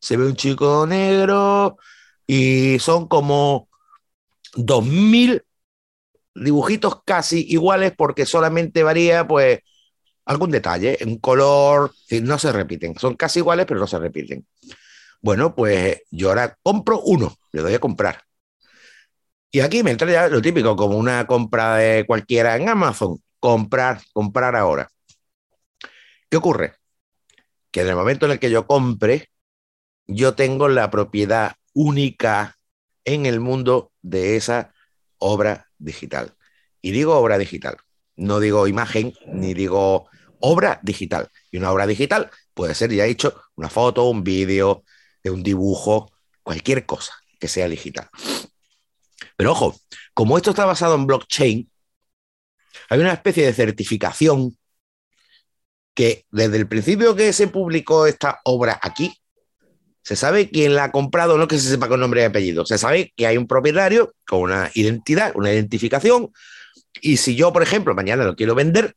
Se 0.00 0.16
ve 0.16 0.26
un 0.26 0.36
chico 0.36 0.86
negro 0.86 1.78
y 2.26 2.78
son 2.78 3.06
como 3.08 3.68
2.000 4.54 5.44
dibujitos 6.34 7.02
casi 7.04 7.46
iguales 7.48 7.92
porque 7.96 8.26
solamente 8.26 8.82
varía 8.82 9.26
pues 9.26 9.60
algún 10.26 10.50
detalle, 10.50 10.98
un 11.06 11.18
color, 11.18 11.92
no 12.22 12.38
se 12.38 12.52
repiten, 12.52 12.98
son 12.98 13.14
casi 13.14 13.40
iguales 13.40 13.66
pero 13.66 13.80
no 13.80 13.86
se 13.86 13.98
repiten. 13.98 14.46
Bueno, 15.20 15.54
pues 15.54 16.02
yo 16.10 16.28
ahora 16.28 16.58
compro 16.62 17.00
uno, 17.00 17.34
le 17.52 17.62
doy 17.62 17.74
a 17.74 17.78
comprar. 17.78 18.22
Y 19.50 19.60
aquí 19.60 19.82
me 19.82 19.92
entra 19.92 20.10
ya 20.10 20.28
lo 20.28 20.42
típico, 20.42 20.76
como 20.76 20.98
una 20.98 21.26
compra 21.26 21.76
de 21.76 22.04
cualquiera 22.06 22.56
en 22.56 22.68
Amazon, 22.68 23.22
comprar, 23.44 24.00
comprar 24.14 24.56
ahora. 24.56 24.90
¿Qué 26.30 26.38
ocurre? 26.38 26.76
Que 27.70 27.82
en 27.82 27.88
el 27.88 27.94
momento 27.94 28.24
en 28.24 28.32
el 28.32 28.38
que 28.38 28.50
yo 28.50 28.66
compre, 28.66 29.28
yo 30.06 30.34
tengo 30.34 30.66
la 30.68 30.90
propiedad 30.90 31.56
única 31.74 32.56
en 33.04 33.26
el 33.26 33.40
mundo 33.40 33.92
de 34.00 34.36
esa 34.36 34.72
obra 35.18 35.68
digital. 35.76 36.34
Y 36.80 36.92
digo 36.92 37.18
obra 37.18 37.36
digital, 37.36 37.76
no 38.16 38.40
digo 38.40 38.66
imagen 38.66 39.12
ni 39.26 39.52
digo 39.52 40.08
obra 40.40 40.80
digital. 40.82 41.28
Y 41.50 41.58
una 41.58 41.70
obra 41.70 41.86
digital 41.86 42.30
puede 42.54 42.74
ser, 42.74 42.94
ya 42.94 43.04
he 43.04 43.08
dicho, 43.08 43.42
una 43.56 43.68
foto, 43.68 44.04
un 44.04 44.24
vídeo, 44.24 44.84
un 45.22 45.42
dibujo, 45.42 46.10
cualquier 46.42 46.86
cosa 46.86 47.12
que 47.38 47.48
sea 47.48 47.68
digital. 47.68 48.08
Pero 49.36 49.52
ojo, 49.52 49.76
como 50.14 50.38
esto 50.38 50.48
está 50.48 50.64
basado 50.64 50.94
en 50.94 51.06
blockchain, 51.06 51.70
hay 52.88 53.00
una 53.00 53.12
especie 53.12 53.44
de 53.46 53.52
certificación 53.52 54.56
que 55.94 56.26
desde 56.30 56.56
el 56.56 56.66
principio 56.66 57.14
que 57.14 57.32
se 57.32 57.48
publicó 57.48 58.06
esta 58.06 58.40
obra 58.44 58.78
aquí, 58.82 59.16
se 60.02 60.16
sabe 60.16 60.50
quién 60.50 60.74
la 60.74 60.84
ha 60.84 60.92
comprado, 60.92 61.38
no 61.38 61.48
que 61.48 61.58
se 61.58 61.70
sepa 61.70 61.88
con 61.88 62.00
nombre 62.00 62.20
y 62.20 62.24
apellido. 62.24 62.66
Se 62.66 62.76
sabe 62.76 63.12
que 63.16 63.26
hay 63.26 63.38
un 63.38 63.46
propietario 63.46 64.14
con 64.26 64.40
una 64.40 64.70
identidad, 64.74 65.32
una 65.34 65.50
identificación. 65.50 66.30
Y 67.00 67.16
si 67.16 67.36
yo, 67.36 67.52
por 67.52 67.62
ejemplo, 67.62 67.94
mañana 67.94 68.24
lo 68.24 68.36
quiero 68.36 68.54
vender, 68.54 68.96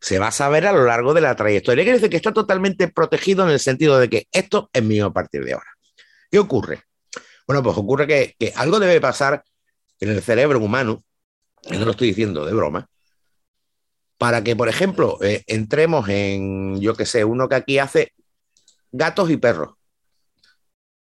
se 0.00 0.20
va 0.20 0.28
a 0.28 0.32
saber 0.32 0.66
a 0.66 0.72
lo 0.72 0.84
largo 0.84 1.14
de 1.14 1.20
la 1.20 1.34
trayectoria. 1.34 1.82
Quiere 1.82 1.98
decir 1.98 2.10
que 2.10 2.16
está 2.16 2.32
totalmente 2.32 2.86
protegido 2.86 3.44
en 3.44 3.50
el 3.50 3.58
sentido 3.58 3.98
de 3.98 4.08
que 4.08 4.28
esto 4.30 4.70
es 4.72 4.84
mío 4.84 5.06
a 5.06 5.12
partir 5.12 5.44
de 5.44 5.54
ahora. 5.54 5.70
¿Qué 6.30 6.38
ocurre? 6.38 6.82
Bueno, 7.46 7.62
pues 7.62 7.76
ocurre 7.76 8.06
que, 8.06 8.52
algo 8.54 8.78
debe 8.78 9.00
pasar 9.00 9.42
en 9.98 10.10
el 10.10 10.22
cerebro 10.22 10.60
humano, 10.60 11.02
no 11.70 11.84
lo 11.84 11.90
estoy 11.92 12.08
diciendo 12.08 12.44
de 12.44 12.52
broma, 12.52 12.88
para 14.18 14.42
que, 14.42 14.56
por 14.56 14.68
ejemplo, 14.68 15.18
eh, 15.22 15.42
entremos 15.46 16.08
en, 16.08 16.80
yo 16.80 16.94
qué 16.94 17.06
sé, 17.06 17.24
uno 17.24 17.48
que 17.48 17.56
aquí 17.56 17.78
hace 17.78 18.12
gatos 18.92 19.30
y 19.30 19.36
perros 19.36 19.76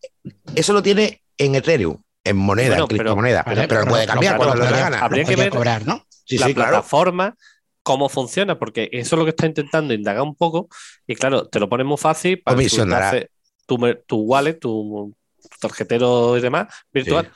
Eso 0.54 0.72
lo 0.72 0.82
tiene 0.82 1.22
en 1.38 1.54
Ethereum, 1.54 1.96
en 2.24 2.36
moneda, 2.36 2.78
en 2.78 2.86
criptomoneda. 2.86 3.44
Pero, 3.44 3.68
pero, 3.68 3.86
puede 3.86 4.06
cambiar 4.06 4.36
cuando 4.36 4.64
le 4.64 4.70
gana. 4.70 4.98
Habría 5.00 5.24
que 5.24 5.36
ver 5.36 5.50
cobrar, 5.50 5.86
¿no? 5.86 6.04
Sí, 6.24 6.38
la 6.38 6.48
plataforma, 6.48 7.36
cómo 7.84 8.08
funciona, 8.08 8.58
porque 8.58 8.88
eso 8.90 9.14
es 9.14 9.18
lo 9.18 9.24
que 9.24 9.30
está 9.30 9.46
intentando 9.46 9.94
indagar 9.94 10.22
un 10.22 10.34
poco. 10.34 10.68
Y 11.06 11.14
claro, 11.14 11.46
te 11.46 11.60
lo 11.60 11.68
pones 11.68 11.86
muy 11.86 11.98
fácil 11.98 12.42
para 12.42 12.58
tu, 13.66 13.78
tu 14.06 14.16
wallet, 14.22 14.54
tu 14.54 15.14
tarjetero 15.60 16.36
y 16.36 16.40
demás 16.40 16.68
virtual, 16.92 17.30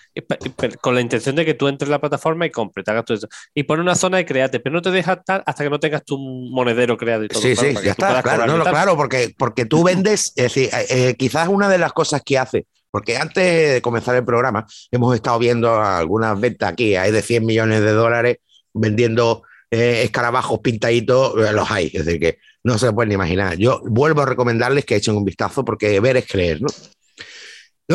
con 0.81 0.95
la 0.95 1.01
intención 1.03 1.37
de 1.37 1.45
que 1.45 1.55
tú 1.55 1.69
entres 1.69 1.89
en 1.89 1.93
la 1.93 2.01
plataforma 2.01 2.47
y 2.47 2.51
compres, 2.51 2.85
te 2.85 2.91
hagas 2.91 3.05
todo 3.05 3.19
eso. 3.19 3.29
Y 3.55 3.65
pone 3.65 3.83
una 3.83 3.95
zona 3.95 4.17
de 4.17 4.25
créate, 4.27 4.61
pero 4.61 4.75
no 4.75 4.83
te 4.83 4.91
deja 4.91 5.15
estar 5.15 5.43
hasta 5.47 5.65
que 5.65 5.71
no 5.71 5.79
tengas 5.79 6.05
tu 6.05 6.19
monedero 6.19 6.97
creado 6.97 7.25
y 7.25 7.29
todo. 7.29 7.43
Sí, 7.43 7.55
sí, 7.55 7.75
ya 7.85 7.93
está, 7.93 8.23
claro, 8.23 8.65
claro, 8.65 8.97
porque, 8.97 9.35
porque 9.37 9.67
tú 9.67 9.85
vendes, 9.85 10.33
es 10.37 10.55
decir, 10.55 10.71
eh, 10.73 10.87
eh, 10.89 11.15
quizás 11.17 11.49
una 11.49 11.69
de 11.69 11.79
las 11.79 11.93
cosas 11.93 12.23
que 12.23 12.39
hace, 12.39 12.67
porque 12.91 13.19
antes 13.19 13.75
de 13.75 13.83
comenzar 13.83 14.17
el 14.17 14.25
programa 14.25 14.67
hemos 14.91 15.15
estado 15.15 15.39
viendo 15.39 15.81
algunas 15.81 16.41
ventas 16.41 16.73
aquí, 16.73 16.97
hay 16.97 17.13
de 17.13 17.21
100 17.21 17.45
millones 17.45 17.83
de 17.83 17.93
dólares 17.93 18.39
vendiendo 18.73 19.43
eh, 19.71 20.03
escarabajos 20.05 20.61
pintaditos, 20.61 21.35
los 21.53 21.71
hay, 21.71 21.91
es 21.93 22.05
decir, 22.07 22.21
que 22.21 22.39
no 22.65 22.79
se 22.79 22.93
pueden 22.93 23.13
imaginar. 23.13 23.57
Yo 23.57 23.81
vuelvo 23.85 24.23
a 24.23 24.27
recomendarles 24.27 24.85
que 24.85 24.97
echen 24.97 25.17
un 25.17 25.25
vistazo 25.25 25.65
porque 25.65 26.01
ver 26.01 26.17
es 26.17 26.27
creer, 26.27 26.61
¿no? 26.61 26.69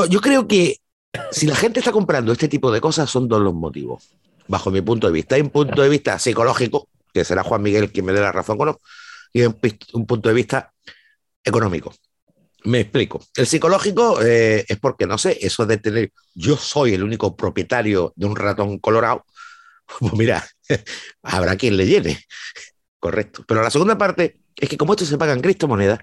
Yo 0.08 0.22
creo 0.22 0.48
que 0.48 0.78
si 1.32 1.46
la 1.46 1.56
gente 1.56 1.80
está 1.80 1.92
comprando 1.92 2.32
este 2.32 2.48
tipo 2.48 2.72
de 2.72 2.82
cosas 2.82 3.10
son 3.10 3.28
dos 3.28 3.42
los 3.42 3.54
motivos, 3.54 4.10
bajo 4.48 4.72
mi 4.72 4.82
punto 4.82 5.08
de 5.08 5.14
vista. 5.14 5.36
Hay 5.36 5.42
un 5.42 5.50
punto 5.50 5.82
de 5.82 5.90
vista 5.90 6.18
psicológico, 6.20 6.90
que 7.14 7.24
será 7.24 7.44
Juan 7.44 7.62
Miguel 7.62 7.92
quien 7.92 8.06
me 8.06 8.14
dé 8.14 8.22
la 8.22 8.32
razón 8.32 8.58
con 8.58 8.76
y 9.32 9.42
un, 9.42 9.58
un 9.94 10.06
punto 10.06 10.30
de 10.30 10.36
vista 10.36 10.74
económico. 11.44 11.94
Me 12.66 12.82
explico. 12.82 13.22
El 13.36 13.46
psicológico 13.46 14.22
eh, 14.22 14.66
es 14.68 14.80
porque, 14.80 15.06
no 15.06 15.18
sé, 15.18 15.38
eso 15.42 15.66
de 15.66 15.78
tener, 15.78 16.12
yo 16.34 16.56
soy 16.56 16.94
el 16.94 17.04
único 17.04 17.36
propietario 17.36 18.14
de 18.16 18.26
un 18.26 18.36
ratón 18.36 18.80
colorado, 18.80 19.26
pues 20.00 20.14
mira, 20.14 20.48
habrá 21.24 21.56
quien 21.56 21.78
le 21.78 21.86
llene. 21.86 22.20
Correcto. 23.00 23.44
Pero 23.48 23.62
la 23.62 23.70
segunda 23.70 23.98
parte 23.98 24.38
es 24.56 24.70
que 24.70 24.78
como 24.78 24.94
esto 24.94 25.06
se 25.06 25.18
paga 25.18 25.34
en 25.34 25.42
criptomonedas, 25.42 26.00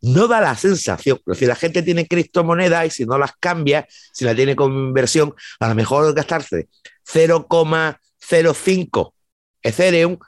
no 0.00 0.28
da 0.28 0.40
la 0.40 0.56
sensación, 0.56 1.20
si 1.34 1.46
la 1.46 1.54
gente 1.54 1.82
tiene 1.82 2.06
criptomonedas 2.06 2.86
y 2.86 2.90
si 2.90 3.06
no 3.06 3.18
las 3.18 3.32
cambia, 3.38 3.86
si 3.88 4.24
la 4.24 4.34
tiene 4.34 4.54
como 4.54 4.78
inversión, 4.78 5.34
a 5.60 5.68
lo 5.68 5.74
mejor 5.74 6.14
gastarse 6.14 6.68
0,05 7.06 9.14
Ethereum 9.62 10.18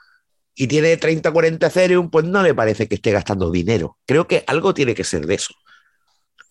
y 0.55 0.67
tiene 0.67 0.97
30, 0.97 1.31
40 1.31 1.67
Ethereum, 1.67 2.09
pues 2.09 2.25
no 2.25 2.41
le 2.41 2.55
parece 2.55 2.87
que 2.87 2.95
esté 2.95 3.11
gastando 3.11 3.51
dinero. 3.51 3.97
Creo 4.05 4.27
que 4.27 4.43
algo 4.47 4.73
tiene 4.73 4.95
que 4.95 5.03
ser 5.03 5.27
de 5.27 5.35
eso. 5.35 5.53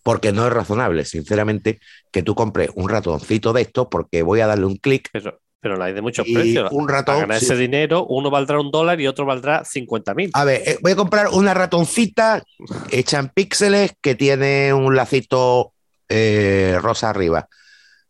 Porque 0.05 0.31
no 0.31 0.47
es 0.47 0.53
razonable, 0.53 1.05
sinceramente, 1.05 1.81
que 2.13 2.23
tú 2.23 2.37
compres 2.37 2.71
un 2.77 2.89
ratoncito 2.89 3.53
de 3.53 3.63
esto 3.63 3.91
porque 3.91 4.23
voy 4.23 4.39
a 4.39 4.47
darle 4.47 4.67
un 4.67 4.77
clic 4.77 5.11
pero 5.66 5.76
la 5.76 5.87
hay 5.87 5.94
de 5.94 6.00
muchos 6.00 6.25
precios. 6.32 6.70
Un 6.70 6.88
ratón. 6.88 7.16
Para 7.16 7.26
ganar 7.26 7.42
ese 7.42 7.56
dinero, 7.56 8.06
uno 8.06 8.30
valdrá 8.30 8.61
un 8.61 8.70
dólar 8.70 9.00
y 9.00 9.08
otro 9.08 9.26
valdrá 9.26 9.64
50 9.64 10.14
mil. 10.14 10.30
A 10.32 10.44
ver, 10.44 10.62
eh, 10.64 10.78
voy 10.80 10.92
a 10.92 10.96
comprar 10.96 11.26
una 11.32 11.54
ratoncita 11.54 12.44
hecha 12.92 13.18
en 13.18 13.30
píxeles 13.30 13.94
que 14.00 14.14
tiene 14.14 14.73
un 14.73 14.94
lacito 14.94 15.73
eh, 16.08 16.78
rosa 16.80 17.11
arriba. 17.11 17.49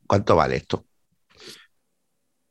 ¿Cuánto 0.06 0.36
vale 0.36 0.56
esto? 0.56 0.84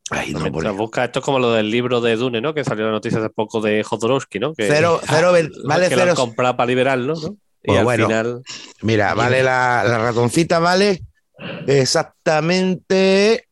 Ay, 0.09 0.33
no, 0.33 0.73
busca, 0.73 1.05
esto 1.05 1.19
es 1.19 1.25
como 1.25 1.37
lo 1.37 1.51
del 1.51 1.69
libro 1.69 2.01
de 2.01 2.15
Dune, 2.15 2.41
¿no? 2.41 2.55
Que 2.55 2.63
salió 2.63 2.85
la 2.85 2.91
noticia 2.91 3.19
hace 3.19 3.29
poco 3.29 3.61
de 3.61 3.83
Jodorowsky, 3.83 4.39
¿no? 4.39 4.55
Que, 4.55 4.67
cero, 4.67 4.99
cero, 5.07 5.33
vale 5.65 5.87
que 5.87 5.95
cero. 5.95 6.15
lo 6.17 6.33
para 6.33 6.65
liberarlo, 6.65 7.13
¿no? 7.13 7.37
y 7.61 7.77
pues 7.83 7.99
al 7.99 8.05
final. 8.07 8.41
Mira, 8.81 9.13
vale 9.13 9.43
la, 9.43 9.83
la 9.85 9.99
ratoncita, 9.99 10.57
vale 10.57 11.03
exactamente 11.67 13.44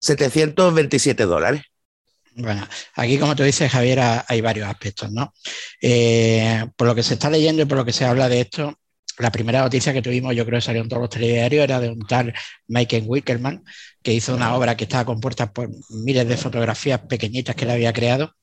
727 0.00 1.24
dólares. 1.24 1.62
Bueno, 2.34 2.66
aquí 2.94 3.18
como 3.18 3.34
tú 3.34 3.42
dices, 3.44 3.72
Javier, 3.72 3.98
hay 4.28 4.40
varios 4.42 4.68
aspectos, 4.68 5.10
¿no? 5.10 5.32
Eh, 5.80 6.66
por 6.76 6.86
lo 6.86 6.94
que 6.94 7.02
se 7.02 7.14
está 7.14 7.30
leyendo 7.30 7.62
y 7.62 7.64
por 7.64 7.78
lo 7.78 7.84
que 7.84 7.94
se 7.94 8.04
habla 8.04 8.28
de 8.28 8.42
esto, 8.42 8.78
la 9.18 9.32
primera 9.32 9.62
noticia 9.62 9.92
que 9.92 10.02
tuvimos, 10.02 10.34
yo 10.34 10.44
creo 10.44 10.58
que 10.58 10.66
salió 10.66 10.82
en 10.82 10.88
todos 10.88 11.00
los 11.00 11.10
telediarios, 11.10 11.64
era 11.64 11.80
de 11.80 11.88
un 11.88 12.06
tal 12.06 12.34
Michael 12.68 13.04
Wickerman, 13.06 13.64
que 14.02 14.12
hizo 14.12 14.34
una 14.34 14.54
obra 14.54 14.76
que 14.76 14.84
estaba 14.84 15.06
compuesta 15.06 15.52
por 15.52 15.70
miles 16.04 16.28
de 16.28 16.36
fotografías 16.36 17.00
pequeñitas 17.00 17.56
que 17.56 17.64
él 17.64 17.70
había 17.70 17.92
creado, 17.92 18.34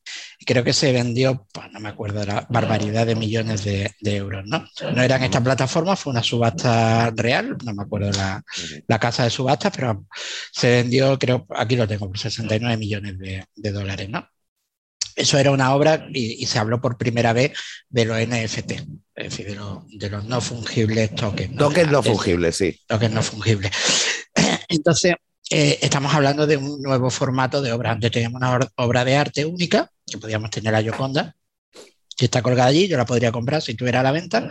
y 0.44 0.46
creo 0.46 0.62
que 0.62 0.74
se 0.74 0.92
vendió, 0.92 1.48
pues 1.54 1.72
no 1.72 1.80
me 1.80 1.88
acuerdo, 1.88 2.26
la 2.26 2.46
barbaridad 2.50 3.08
de 3.08 3.16
millones 3.16 3.64
de, 3.64 3.94
euros, 4.02 4.44
¿no? 4.46 4.66
No 4.94 5.02
era 5.02 5.16
en 5.16 5.24
esta 5.24 5.42
plataforma, 5.42 5.96
fue 5.96 6.12
una 6.12 6.22
subasta 6.22 7.12
real, 7.16 7.58
no 7.64 7.74
me 7.74 7.84
acuerdo 7.84 8.12
la, 8.12 8.44
la 8.86 9.00
casa 9.00 9.24
de 9.24 9.30
subasta, 9.30 9.72
pero 9.72 10.06
se 10.52 10.70
vendió, 10.70 11.18
creo, 11.18 11.48
aquí 11.56 11.78
lo 11.78 11.88
tengo, 11.88 12.10
por 12.10 12.20
69 12.20 12.76
millones 12.76 13.18
de, 13.20 13.46
de 13.56 13.72
dólares, 13.72 14.10
¿no? 14.10 14.28
Eso 15.16 15.38
era 15.38 15.52
una 15.52 15.74
obra 15.74 16.08
y, 16.12 16.46
se 16.46 16.60
habló 16.60 16.82
por 16.82 16.98
primera 16.98 17.32
vez 17.32 17.54
de 17.88 18.04
los 18.04 18.20
NFT, 18.20 18.72
es 19.16 19.24
decir, 19.30 19.48
de, 19.48 20.10
los 20.10 20.26
no 20.26 20.42
fungibles 20.42 21.16
tokens. 21.16 21.56
Tokens 21.56 21.90
no 21.90 22.04
fungibles, 22.04 22.58
sí. 22.58 22.82
Tokens 22.86 23.14
no 23.14 23.24
fungibles. 23.24 23.72
Entonces, 24.68 25.14
eh, 25.50 25.80
estamos 25.82 26.14
hablando 26.14 26.48
de 26.48 26.58
un 26.58 26.82
nuevo 26.82 27.10
formato 27.10 27.62
de 27.62 27.72
obra. 27.72 27.92
Antes 27.92 28.12
teníamos 28.12 28.42
una 28.42 28.60
obra 28.76 29.06
de 29.06 29.16
arte 29.16 29.46
única, 29.46 29.90
que 30.14 30.20
podíamos 30.20 30.50
tener 30.50 30.74
a 30.76 30.82
Yoconda, 30.82 31.36
que 32.16 32.26
está 32.26 32.42
colgada 32.42 32.70
allí, 32.70 32.88
yo 32.88 32.98
la 32.98 33.06
podría 33.06 33.32
comprar 33.32 33.62
si 33.62 33.74
tuviera 33.74 34.00
a 34.02 34.04
la 34.04 34.12
venta. 34.12 34.50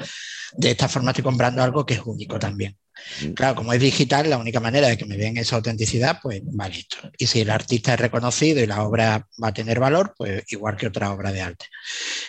De 0.55 0.71
esta 0.71 0.89
forma 0.89 1.13
estoy 1.13 1.25
comprando 1.25 1.63
algo 1.63 1.87
que 1.87 1.95
es 1.95 2.01
único 2.05 2.39
también. 2.39 2.77
Mm. 3.23 3.33
Claro, 3.33 3.55
como 3.55 3.73
es 3.73 3.81
digital, 3.81 4.29
la 4.29 4.39
única 4.39 4.61
manera 4.61 4.89
de 4.89 4.99
que 4.99 5.07
me 5.07 5.17
den 5.17 5.37
esa 5.37 5.57
autenticidad, 5.57 6.19
pues 6.23 6.43
vale 6.45 6.79
esto. 6.79 6.99
Y 7.17 7.27
si 7.27 7.41
el 7.41 7.51
artista 7.51 7.95
es 7.95 8.01
reconocido 8.01 8.61
y 8.61 8.67
la 8.67 8.83
obra 8.83 9.29
va 9.43 9.49
a 9.49 9.55
tener 9.55 9.81
valor, 9.81 10.15
pues 10.17 10.45
igual 10.49 10.77
que 10.77 10.89
otra 10.89 11.13
obra 11.13 11.33
de 11.33 11.41
arte. 11.41 11.67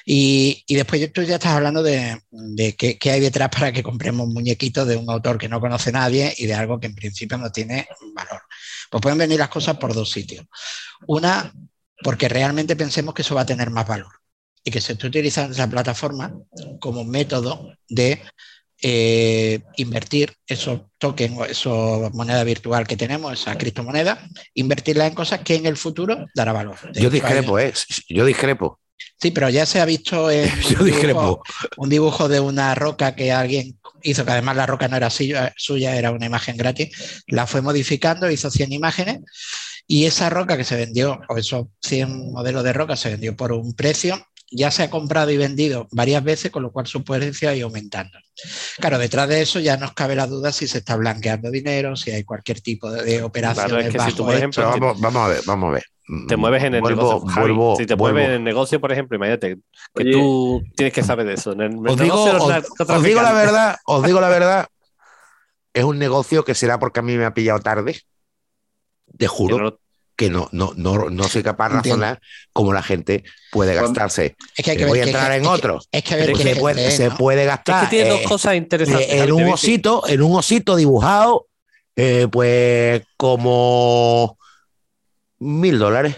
Y, 0.05 0.63
después 0.69 1.11
tú 1.11 1.23
ya 1.23 1.35
estás 1.35 1.53
hablando 1.53 1.83
de, 1.83 2.21
qué, 2.77 3.11
hay 3.11 3.19
detrás 3.19 3.49
para 3.49 3.71
que 3.71 3.83
compremos 3.83 4.27
muñequitos 4.27 4.87
de 4.87 4.95
un 4.95 5.09
autor 5.09 5.37
que 5.37 5.49
no 5.49 5.59
conoce 5.59 5.91
nadie 5.91 6.33
y 6.37 6.45
de 6.45 6.53
algo 6.53 6.79
que 6.79 6.87
en 6.87 6.95
principio 6.95 7.37
no 7.37 7.51
tiene 7.51 7.87
valor. 8.15 8.41
Pues 8.89 9.01
pueden 9.01 9.17
venir 9.17 9.39
las 9.39 9.49
cosas 9.49 9.77
por 9.77 9.93
dos 9.93 10.09
sitios. 10.11 10.45
Una, 11.07 11.51
porque 12.03 12.29
realmente 12.29 12.75
pensemos 12.75 13.13
que 13.13 13.21
eso 13.21 13.35
va 13.35 13.41
a 13.41 13.45
tener 13.45 13.69
más 13.69 13.87
valor 13.87 14.11
y 14.63 14.71
que 14.71 14.81
se 14.81 14.93
esté 14.93 15.07
utilizando 15.07 15.53
esa 15.53 15.69
plataforma 15.69 16.33
como 16.79 17.03
método 17.03 17.73
de 17.87 18.21
eh, 18.81 19.61
invertir 19.77 20.33
esos 20.45 20.81
tokens 20.97 21.37
o 21.37 21.45
esa 21.45 22.09
moneda 22.13 22.43
virtual 22.43 22.85
que 22.85 22.97
tenemos, 22.97 23.33
esa 23.33 23.57
criptomoneda, 23.57 24.27
invertirla 24.53 25.07
en 25.07 25.13
cosas 25.13 25.39
que 25.39 25.55
en 25.55 25.65
el 25.65 25.77
futuro 25.77 26.25
dará 26.35 26.51
valor. 26.51 26.75
yo 26.93 27.09
discrepo, 27.09 27.59
¿eh? 27.59 27.73
Yo 28.09 28.25
discrepo. 28.25 28.79
Sí, 29.21 29.31
pero 29.31 29.49
ya 29.49 29.65
se 29.65 29.79
ha 29.79 29.85
visto 29.85 30.29
en 30.29 30.49
un, 30.79 30.85
dibujo, 30.85 31.43
un, 31.77 31.89
dibujo, 31.89 32.27
de 32.27 32.39
una 32.39 32.75
roca 32.75 33.15
que 33.15 33.31
alguien 33.31 33.79
hizo, 34.01 34.25
que 34.25 34.31
además 34.31 34.57
la 34.57 34.65
roca 34.65 34.87
no 34.87 34.97
era 34.97 35.09
suya, 35.09 35.53
era 35.95 36.11
una 36.11 36.25
imagen 36.25 36.57
gratis, 36.57 37.23
la 37.27 37.47
fue 37.47 37.61
modificando, 37.61 38.29
hizo 38.29 38.51
100 38.51 38.73
imágenes 38.73 39.19
y 39.87 40.05
esa 40.05 40.29
roca 40.29 40.57
que 40.57 40.63
se 40.63 40.75
vendió, 40.75 41.21
o 41.29 41.37
esos 41.37 41.67
100 41.81 42.31
modelos 42.31 42.63
de 42.63 42.73
roca 42.73 42.95
se 42.95 43.09
vendió 43.09 43.35
por 43.35 43.51
un 43.51 43.73
precio 43.73 44.25
ya 44.55 44.71
se 44.71 44.83
ha 44.83 44.89
comprado 44.89 45.31
y 45.31 45.37
vendido 45.37 45.87
varias 45.91 46.23
veces, 46.23 46.51
con 46.51 46.63
lo 46.63 46.71
cual 46.71 46.85
su 46.87 47.03
precio 47.03 47.49
ha 47.49 47.55
ido 47.55 47.67
aumentando. 47.67 48.17
Claro, 48.77 48.97
detrás 48.97 49.27
de 49.29 49.41
eso 49.41 49.59
ya 49.59 49.77
nos 49.77 49.93
cabe 49.93 50.15
la 50.15 50.27
duda 50.27 50.51
si 50.51 50.67
se 50.67 50.79
está 50.79 50.95
blanqueando 50.95 51.51
dinero, 51.51 51.95
si 51.95 52.11
hay 52.11 52.23
cualquier 52.23 52.61
tipo 52.61 52.91
de, 52.91 53.23
operación. 53.23 53.71
vamos, 54.99 55.15
a 55.15 55.27
ver, 55.27 55.41
vamos 55.45 55.69
a 55.69 55.73
ver. 55.73 55.83
Te 56.27 56.35
mueves 56.35 56.63
en 56.63 56.75
el 56.75 56.83
negocio. 56.83 57.75
si 57.77 57.85
te 57.85 57.95
mueves 57.95 58.25
en 58.25 58.31
el 58.33 58.43
negocio, 58.43 58.79
por 58.79 58.91
ejemplo, 58.91 59.15
imagínate 59.15 59.57
que 59.95 60.11
tú 60.11 60.61
tienes 60.75 60.93
que 60.93 61.03
saber 61.03 61.25
de 61.25 61.33
eso. 61.33 61.51
os, 61.51 61.97
digo, 63.03 63.21
la 63.21 63.33
verdad, 63.33 63.77
os 63.85 64.03
digo 64.05 64.19
la 64.19 64.29
verdad, 64.29 64.67
es 65.73 65.83
un 65.83 65.97
negocio 65.97 66.43
que 66.43 66.53
será 66.55 66.77
porque 66.77 66.99
a 66.99 67.03
mí 67.03 67.17
me 67.17 67.25
ha 67.25 67.33
pillado 67.33 67.59
tarde. 67.59 68.01
Te 69.17 69.27
juro 69.27 69.79
que 70.15 70.29
no, 70.29 70.47
no, 70.51 70.73
no, 70.75 71.09
no 71.09 71.23
soy 71.23 71.41
capaz 71.43 71.69
de 71.69 71.75
razonar 71.75 72.21
cómo 72.51 72.71
la 72.71 72.83
gente 72.83 73.23
puede 73.51 73.73
gastarse. 73.73 74.35
Es 74.55 74.63
que 74.63 74.71
hay 74.71 74.77
que 74.77 74.85
Voy 74.85 74.99
a 74.99 75.03
entrar 75.05 75.31
en 75.31 75.45
otro. 75.45 75.79
Es 75.91 76.03
que, 76.03 76.35
se, 76.35 76.55
puede, 76.55 76.91
se 76.91 77.11
puede 77.11 77.45
gastar. 77.45 77.83
Es 77.83 77.89
que 77.89 77.95
tiene 77.95 78.09
dos 78.11 78.21
cosas 78.21 78.55
interesantes. 78.55 79.11
en 79.11 79.31
un 79.31 79.43
osito, 79.49 80.07
en 80.07 80.21
un 80.21 80.35
osito 80.37 80.75
dibujado, 80.75 81.47
eh, 81.95 82.27
pues 82.31 83.03
como 83.17 84.37
mil 85.39 85.79
dólares. 85.79 86.15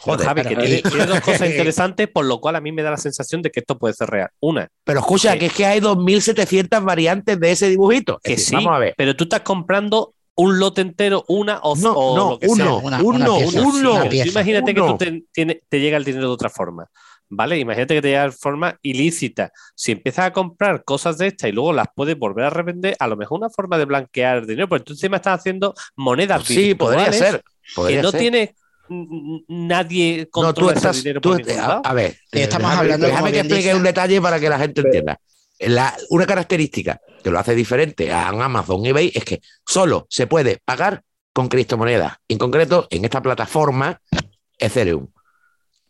Joder, 0.00 0.26
Javi, 0.26 0.42
que 0.42 0.56
tiene, 0.56 0.82
tiene 0.82 1.06
dos 1.06 1.20
cosas 1.20 1.48
interesantes, 1.50 2.08
por 2.08 2.24
lo 2.24 2.40
cual 2.40 2.54
a 2.56 2.60
mí 2.60 2.70
me 2.70 2.82
da 2.82 2.92
la 2.92 2.96
sensación 2.96 3.42
de 3.42 3.50
que 3.50 3.60
esto 3.60 3.76
puede 3.78 3.94
ser 3.94 4.08
real. 4.08 4.30
Una, 4.40 4.68
Pero 4.84 5.00
escucha, 5.00 5.32
Sí. 5.32 5.38
que 5.40 5.46
es 5.46 5.52
que 5.52 5.66
hay 5.66 5.80
2.700 5.80 6.84
variantes 6.84 7.40
de 7.40 7.50
ese 7.50 7.68
dibujito. 7.68 8.20
Es 8.22 8.22
que 8.22 8.30
decir, 8.32 8.46
sí, 8.46 8.54
Vamos 8.56 8.74
a 8.74 8.78
ver. 8.78 8.94
pero 8.96 9.16
tú 9.16 9.24
estás 9.24 9.40
comprando 9.40 10.14
un 10.36 10.58
lote 10.58 10.80
entero, 10.82 11.24
una 11.28 11.58
o, 11.60 11.74
No, 11.76 11.92
o 11.92 12.16
no, 12.16 12.30
lo 12.32 12.38
que 12.38 12.46
uno, 12.46 12.56
sea. 12.64 12.72
Una- 12.74 13.02
uno, 13.02 13.34
una 13.36 13.40
pieza, 13.40 13.60
uno. 13.62 14.30
imagínate 14.30 14.74
que 14.74 14.80
Uno. 14.80 14.92
tú 14.92 14.98
te, 15.04 15.24
tiene- 15.32 15.62
te 15.68 15.80
llega 15.80 15.96
el 15.96 16.04
dinero 16.04 16.26
de 16.28 16.32
otra 16.34 16.50
forma, 16.50 16.88
¿vale? 17.28 17.58
Imagínate 17.58 17.94
que 17.94 18.02
te 18.02 18.08
llega 18.08 18.24
de 18.24 18.32
forma 18.32 18.78
ilícita. 18.82 19.50
Si 19.74 19.92
empiezas 19.92 20.26
a 20.26 20.32
comprar 20.32 20.84
cosas 20.84 21.18
de 21.18 21.28
estas 21.28 21.48
y 21.48 21.52
luego 21.52 21.72
las 21.72 21.86
puedes 21.94 22.18
volver 22.18 22.44
a 22.44 22.50
revender, 22.50 22.94
a 22.98 23.06
lo 23.08 23.16
mejor 23.16 23.38
una 23.38 23.50
forma 23.50 23.78
de 23.78 23.86
blanquear 23.86 24.38
el 24.38 24.46
dinero, 24.46 24.68
porque 24.68 24.84
tú 24.84 24.92
encima 24.92 25.16
estás 25.16 25.40
haciendo 25.40 25.74
monedas 25.96 26.44
Sí, 26.44 26.74
podría 26.74 27.12
ser. 27.12 27.42
Podría 27.74 27.96
que 27.98 28.02
no 28.02 28.10
ser. 28.10 28.20
tiene 28.20 28.54
nadie 29.48 30.18
No, 30.18 30.24
tú 30.24 30.30
controla 30.30 30.70
ese 30.72 30.78
estás. 30.78 30.96
dinero 31.02 31.20
tú- 31.20 31.30
por 31.36 31.50
a, 31.50 31.76
a 31.78 31.92
ver, 31.94 32.16
Estamos 32.30 32.70
déjame- 32.70 32.78
hablando, 32.80 33.06
Déjame 33.06 33.32
que 33.32 33.38
explique 33.40 33.74
un 33.74 33.82
detalle 33.82 34.20
para 34.20 34.38
que 34.40 34.48
la 34.48 34.58
gente 34.58 34.80
entienda. 34.82 35.18
La- 35.58 35.96
una 36.10 36.26
característica 36.26 37.00
que 37.22 37.30
lo 37.30 37.38
hace 37.38 37.54
diferente 37.54 38.12
a 38.12 38.28
Amazon 38.28 38.84
eBay 38.86 39.10
es 39.14 39.24
que 39.24 39.40
solo 39.66 40.06
se 40.10 40.26
puede 40.26 40.60
pagar 40.64 41.02
con 41.32 41.48
criptomonedas. 41.48 42.14
En 42.28 42.38
concreto, 42.38 42.86
en 42.90 43.04
esta 43.04 43.20
plataforma 43.22 44.00
Ethereum. 44.58 45.08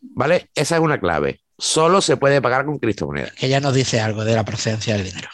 ¿Vale? 0.01 0.49
Esa 0.55 0.75
es 0.75 0.81
una 0.81 0.99
clave. 0.99 1.41
Solo 1.57 2.01
se 2.01 2.17
puede 2.17 2.41
pagar 2.41 2.65
con 2.65 2.77
criptomonedas. 2.79 3.33
Que 3.33 3.49
ya 3.49 3.59
nos 3.59 3.73
dice 3.73 3.99
algo 3.99 4.23
de 4.23 4.35
la 4.35 4.45
procedencia 4.45 4.95
del 4.95 5.05
dinero. 5.05 5.29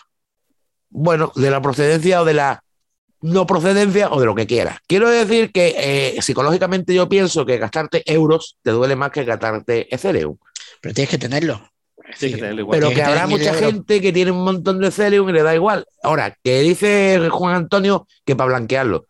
bueno, 0.90 1.32
de 1.36 1.50
la 1.50 1.62
procedencia 1.62 2.22
o 2.22 2.25
de 2.25 2.34
la 2.36 2.63
no 3.22 3.48
procedencia 3.48 4.10
o 4.12 4.20
de 4.20 4.25
lo 4.25 4.36
que 4.36 4.46
quieras. 4.46 4.78
Quiero 4.86 5.10
decir 5.10 5.52
que 5.52 5.75
eh, 6.18 6.22
psicológicamente 6.22 6.94
yo 6.94 7.08
pienso 7.10 7.46
que 7.46 7.58
gastarte 7.58 8.04
euros 8.12 8.58
te 8.62 8.72
duele 8.72 8.96
más 8.96 9.12
que 9.12 9.24
gastarte 9.24 9.94
Ethereum. 9.94 10.38
Pero 10.82 10.94
tienes 10.94 11.10
que 11.10 11.18
tenerlo. 11.18 11.70
Que 12.20 12.27
igual. 12.27 12.67
Pero 12.72 12.89
que 12.89 12.96
que 12.96 13.03
habrá 13.03 13.27
mucha 13.27 13.53
gente 13.53 14.01
que 14.01 14.12
tiene 14.13 14.32
un 14.32 14.43
montón 14.43 14.79
de 14.79 14.88
Ethereum 14.88 15.29
y 15.29 15.34
le 15.34 15.43
da 15.43 15.53
igual. 15.55 15.86
Ahora, 16.03 16.36
que 16.43 16.62
dice 16.62 17.27
Juan 17.32 17.55
Antonio 17.55 18.08
que 18.25 18.36
para 18.36 18.50
blanquearlo. 18.50 19.05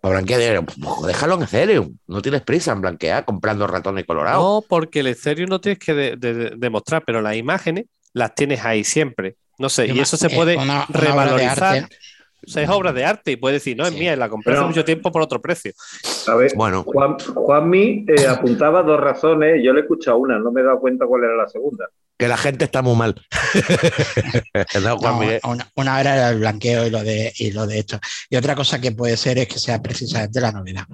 Para 0.00 0.14
blanquear 0.14 0.40
dinero, 0.40 0.64
pues 0.64 0.78
déjalo 1.08 1.34
en 1.34 1.42
Ethereum. 1.42 1.96
No 2.06 2.22
tienes 2.22 2.40
prisa 2.42 2.72
en 2.72 2.80
blanquear 2.80 3.24
comprando 3.26 3.66
ratones 3.66 4.06
colorados. 4.06 4.42
No, 4.42 4.64
porque 4.66 5.00
el 5.00 5.08
Ethereum 5.08 5.50
no 5.50 5.60
tienes 5.60 5.78
que 5.78 5.92
de- 5.92 6.16
de- 6.16 6.34
de- 6.34 6.52
demostrar, 6.56 7.02
pero 7.04 7.20
las 7.20 7.36
imágenes 7.36 7.84
las 8.14 8.34
tienes 8.34 8.64
ahí 8.64 8.82
siempre. 8.82 9.36
No 9.58 9.68
sé, 9.68 9.88
y 9.88 10.00
eso 10.00 10.16
se 10.16 10.28
eh, 10.28 10.34
puede 10.34 10.56
una- 10.56 10.86
una 10.88 10.98
revalorizar. 11.00 11.86
O 12.42 12.50
sea, 12.50 12.62
es 12.62 12.70
obra 12.70 12.94
de 12.94 13.04
arte 13.04 13.32
y 13.32 13.36
puedes 13.36 13.60
decir, 13.62 13.76
no, 13.76 13.84
es 13.84 13.90
Sí. 13.92 13.98
mía, 13.98 14.16
la 14.16 14.30
compré 14.30 14.54
hace 14.54 14.64
mucho 14.64 14.82
tiempo 14.86 15.12
por 15.12 15.20
otro 15.20 15.42
precio. 15.42 15.72
A 16.26 16.34
ver, 16.36 16.52
Bueno, 16.56 16.82
Juan, 16.84 17.18
Juanmi 17.18 18.06
eh, 18.08 18.26
apuntaba 18.26 18.82
dos 18.82 18.98
razones, 18.98 19.60
yo 19.62 19.74
le 19.74 19.80
he 19.80 19.82
escuchado 19.82 20.16
una, 20.16 20.38
no 20.38 20.50
me 20.50 20.62
he 20.62 20.64
dado 20.64 20.80
cuenta 20.80 21.04
cuál 21.04 21.24
era 21.24 21.36
la 21.36 21.46
segunda. 21.46 21.86
Que 22.20 22.28
la 22.28 22.36
gente 22.36 22.66
está 22.66 22.82
muy 22.82 22.96
mal. 22.96 23.14
No, 24.82 24.96
una, 25.44 25.70
una 25.74 26.00
era 26.00 26.30
el 26.30 26.38
blanqueo 26.38 26.86
y 26.86 26.90
lo, 26.90 27.02
de, 27.02 27.32
y 27.36 27.50
lo 27.50 27.66
de 27.66 27.80
esto. 27.80 27.98
Y 28.28 28.36
otra 28.36 28.54
cosa 28.54 28.80
que 28.80 28.92
puede 28.92 29.16
ser 29.16 29.38
es 29.38 29.48
que 29.48 29.58
sea 29.58 29.80
precisamente 29.80 30.40
la 30.40 30.52
novedad. 30.52 30.84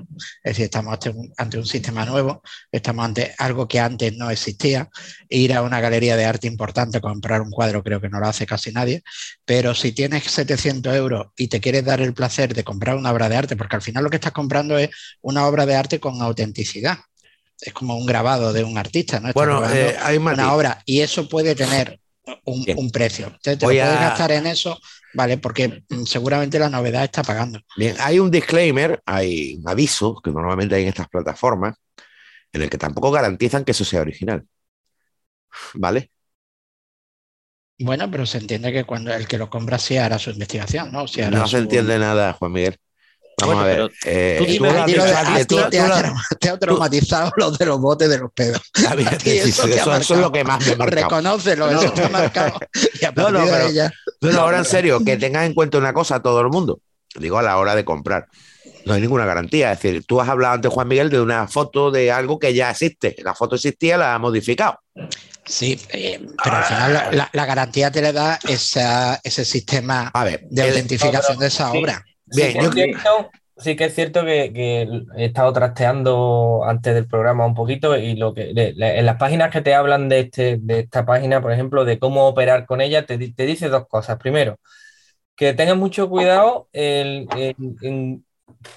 Es 0.42 0.52
decir, 0.52 0.64
estamos 0.66 0.95
ante 0.95 1.11
un, 1.11 1.33
ante 1.37 1.59
un 1.59 1.66
sistema 1.66 2.04
nuevo, 2.04 2.42
estamos 2.71 3.04
ante 3.04 3.35
algo 3.38 3.68
que 3.68 3.80
antes 3.80 4.16
no 4.16 4.30
existía. 4.30 4.88
Ir 5.28 5.52
a 5.54 5.62
una 5.62 5.80
galería 5.80 6.16
de 6.16 6.25
arte 6.25 6.47
importante, 6.47 7.00
comprar 7.00 7.40
un 7.42 7.50
cuadro, 7.50 7.83
creo 7.83 8.00
que 8.00 8.09
no 8.09 8.21
lo 8.21 8.28
hace 8.28 8.47
casi 8.47 8.73
nadie. 8.73 9.02
Pero 9.45 9.75
si 9.75 9.92
tienes 9.92 10.25
700 10.25 10.95
euros 10.95 11.26
y 11.37 11.49
te 11.49 11.61
quieres 11.61 11.85
dar 11.85 12.00
el 12.00 12.14
placer 12.14 12.54
de 12.54 12.64
comprar 12.64 12.97
una 12.97 13.12
obra 13.12 13.28
de 13.28 13.37
arte, 13.37 13.56
porque 13.56 13.76
al 13.76 13.83
final 13.83 14.04
lo 14.04 14.11
que 14.11 14.16
estás 14.16 14.33
comprando 14.33 14.78
es 14.78 14.90
una 15.21 15.47
obra 15.47 15.66
de 15.66 15.76
arte 15.76 16.00
con 16.00 16.21
autenticidad. 16.23 16.99
Es 17.61 17.73
como 17.73 17.97
un 17.97 18.07
grabado 18.07 18.53
de 18.53 18.65
un 18.65 18.77
artista, 18.79 19.19
¿no? 19.21 19.31
Bueno, 19.33 19.64
eh, 19.71 19.97
hay 20.03 20.19
matiz. 20.19 20.42
una 20.42 20.55
obra 20.55 20.83
y 20.85 21.01
eso 21.01 21.29
puede 21.29 21.55
tener 21.55 21.99
un, 22.45 22.90
precio. 22.90 23.27
Entonces 23.27 23.59
te 23.59 23.66
Voy 23.66 23.77
lo 23.77 23.83
puedes 23.83 23.99
a- 24.01 24.09
gastar 24.09 24.33
en 24.33 24.47
eso, 24.47 24.79
¿vale? 25.14 25.38
Porque 25.38 25.83
mm, 25.88 26.05
seguramente 26.05 26.59
la 26.59 26.69
novedad 26.69 27.05
está 27.05 27.23
pagando. 27.23 27.61
Bien, 27.77 27.97
hay 28.01 28.19
un 28.19 28.31
disclaimer, 28.31 29.01
hay 29.07 29.57
un 29.57 29.69
aviso 29.69 30.21
que 30.23 30.31
normalmente 30.31 30.75
hay 30.75 30.83
en 30.83 30.88
estas 30.88 31.09
plataformas 31.09 31.77
en 32.53 32.62
el 32.62 32.71
que 32.71 32.79
tampoco 32.79 33.11
garantizan 33.11 33.64
que 33.64 33.73
eso 33.73 33.85
sea 33.85 34.03
original. 34.03 34.45
¿Vale? 35.75 36.11
Bueno, 37.79 38.11
pero 38.11 38.25
se 38.27 38.38
entiende 38.38 38.73
que 38.73 38.85
cuando 38.85 39.12
el 39.14 39.27
que 39.29 39.38
lo 39.38 39.51
compra 39.51 39.79
sí 39.79 39.97
hará 39.99 40.19
su 40.19 40.31
investigación, 40.31 40.90
¿no? 40.92 41.07
Sí 41.09 41.21
hará 41.21 41.38
No 41.38 41.47
se 41.47 41.57
su- 41.59 41.62
entiende 41.62 41.99
nada, 41.99 42.33
Juan 42.35 42.53
Miguel. 42.53 42.77
Vamos 43.38 43.55
Bueno, 43.55 43.61
a 43.61 43.64
ver. 43.66 43.77
pero 43.77 43.90
eh, 44.07 44.37
tú 44.38 44.44
dime 44.46 44.68
a 44.70 44.85
ti 44.87 44.94
te, 45.46 46.37
te 46.40 46.49
ha 46.49 46.59
traumatizado 46.59 47.31
los 47.37 47.59
de 47.59 47.66
los 47.66 47.79
botes 47.79 48.09
de 48.09 48.18
los 48.18 48.33
pedos. 48.33 48.62
A 48.88 48.94
eso 48.94 49.66
te 49.68 49.96
es 49.99 50.11
lo 50.11 50.33
que 50.33 50.42
más 50.42 50.66
me 50.66 50.72
ha 50.72 50.77
marcado. 50.77 51.03
Reconócelo, 51.09 51.70
No. 51.70 51.79
eso 51.79 51.88
está 51.94 52.09
marcado. 52.09 52.55
A 53.03 53.07
No, 53.31 53.44
pero- 53.44 53.90
No, 54.22 54.33
no, 54.33 54.40
ahora 54.40 54.59
en 54.59 54.64
serio, 54.64 55.01
que 55.05 55.18
tengas 55.18 55.44
en 55.44 55.53
cuenta 55.53 55.77
una 55.77 55.92
cosa 55.92 56.22
todo 56.22 56.40
el 56.40 56.49
mundo. 56.49 56.81
Digo, 57.14 57.37
a 57.38 57.42
la 57.42 57.59
hora 57.59 57.75
de 57.75 57.85
comprar. 57.85 58.27
No 58.87 58.94
hay 58.94 59.01
ninguna 59.03 59.27
garantía. 59.27 59.72
Es 59.72 59.83
decir, 59.83 60.05
tú 60.07 60.20
has 60.20 60.29
hablado 60.31 60.55
antes, 60.55 60.72
Juan 60.72 60.88
Miguel, 60.88 61.11
de 61.11 61.20
una 61.20 61.46
foto 61.46 61.90
de 61.90 62.11
algo 62.12 62.38
que 62.38 62.55
ya 62.55 62.70
existe. 62.70 63.16
La 63.22 63.35
foto 63.35 63.57
existía, 63.57 63.99
la 63.99 64.14
ha 64.14 64.18
modificado. 64.18 64.79
Sí, 65.44 65.79
eh, 65.90 66.25
pero 66.42 66.57
al 66.57 66.64
final 66.64 66.92
la, 66.94 67.12
la- 67.12 67.31
la 67.33 67.44
garantía 67.46 67.90
te 67.90 68.01
le 68.01 68.12
da 68.12 68.38
esa- 68.49 69.20
ese 69.22 69.44
sistema 69.44 70.11
A 70.14 70.25
ver, 70.25 70.46
de 70.51 70.62
el- 70.62 70.68
autentificación 70.70 71.38
de 71.38 71.46
esa 71.49 71.70
sí. 71.70 71.79
Bien, 72.27 72.51
sí, 72.51 72.59
que 72.59 72.65
es 72.67 72.71
cierto, 72.75 73.31
sí 73.57 73.77
que 73.77 73.85
es 73.85 73.95
cierto 73.95 74.25
que, 74.25 74.53
que 74.53 74.83
he 75.17 75.25
estado 75.27 75.53
trasteando 75.53 76.65
antes 76.65 76.95
del 76.95 77.07
programa 77.09 77.47
un 77.47 77.55
poquito 77.55 77.97
y 77.97 78.17
lo 78.17 78.35
que 78.35 78.53
de- 78.53 78.73
de- 78.75 78.99
en 78.99 79.07
las 79.07 79.17
páginas 79.17 79.51
que 79.51 79.61
te 79.62 79.75
hablan 79.75 80.09
de, 80.09 80.21
este, 80.21 80.59
de 80.61 80.81
esta 80.81 81.07
página, 81.07 81.41
por 81.41 81.53
ejemplo, 81.53 81.85
de 81.85 81.99
cómo 81.99 82.27
operar 82.29 82.67
con 82.67 82.81
ella, 82.81 83.07
te, 83.07 83.17
te 83.33 83.47
dice 83.47 83.69
dos 83.69 83.87
cosas. 83.89 84.19
Primero, 84.19 84.59
que 85.37 85.55
tengas 85.55 85.79
mucho 85.79 86.11
cuidado 86.11 86.69
en, 86.75 87.29
en- 87.39 87.77
en 87.83 88.26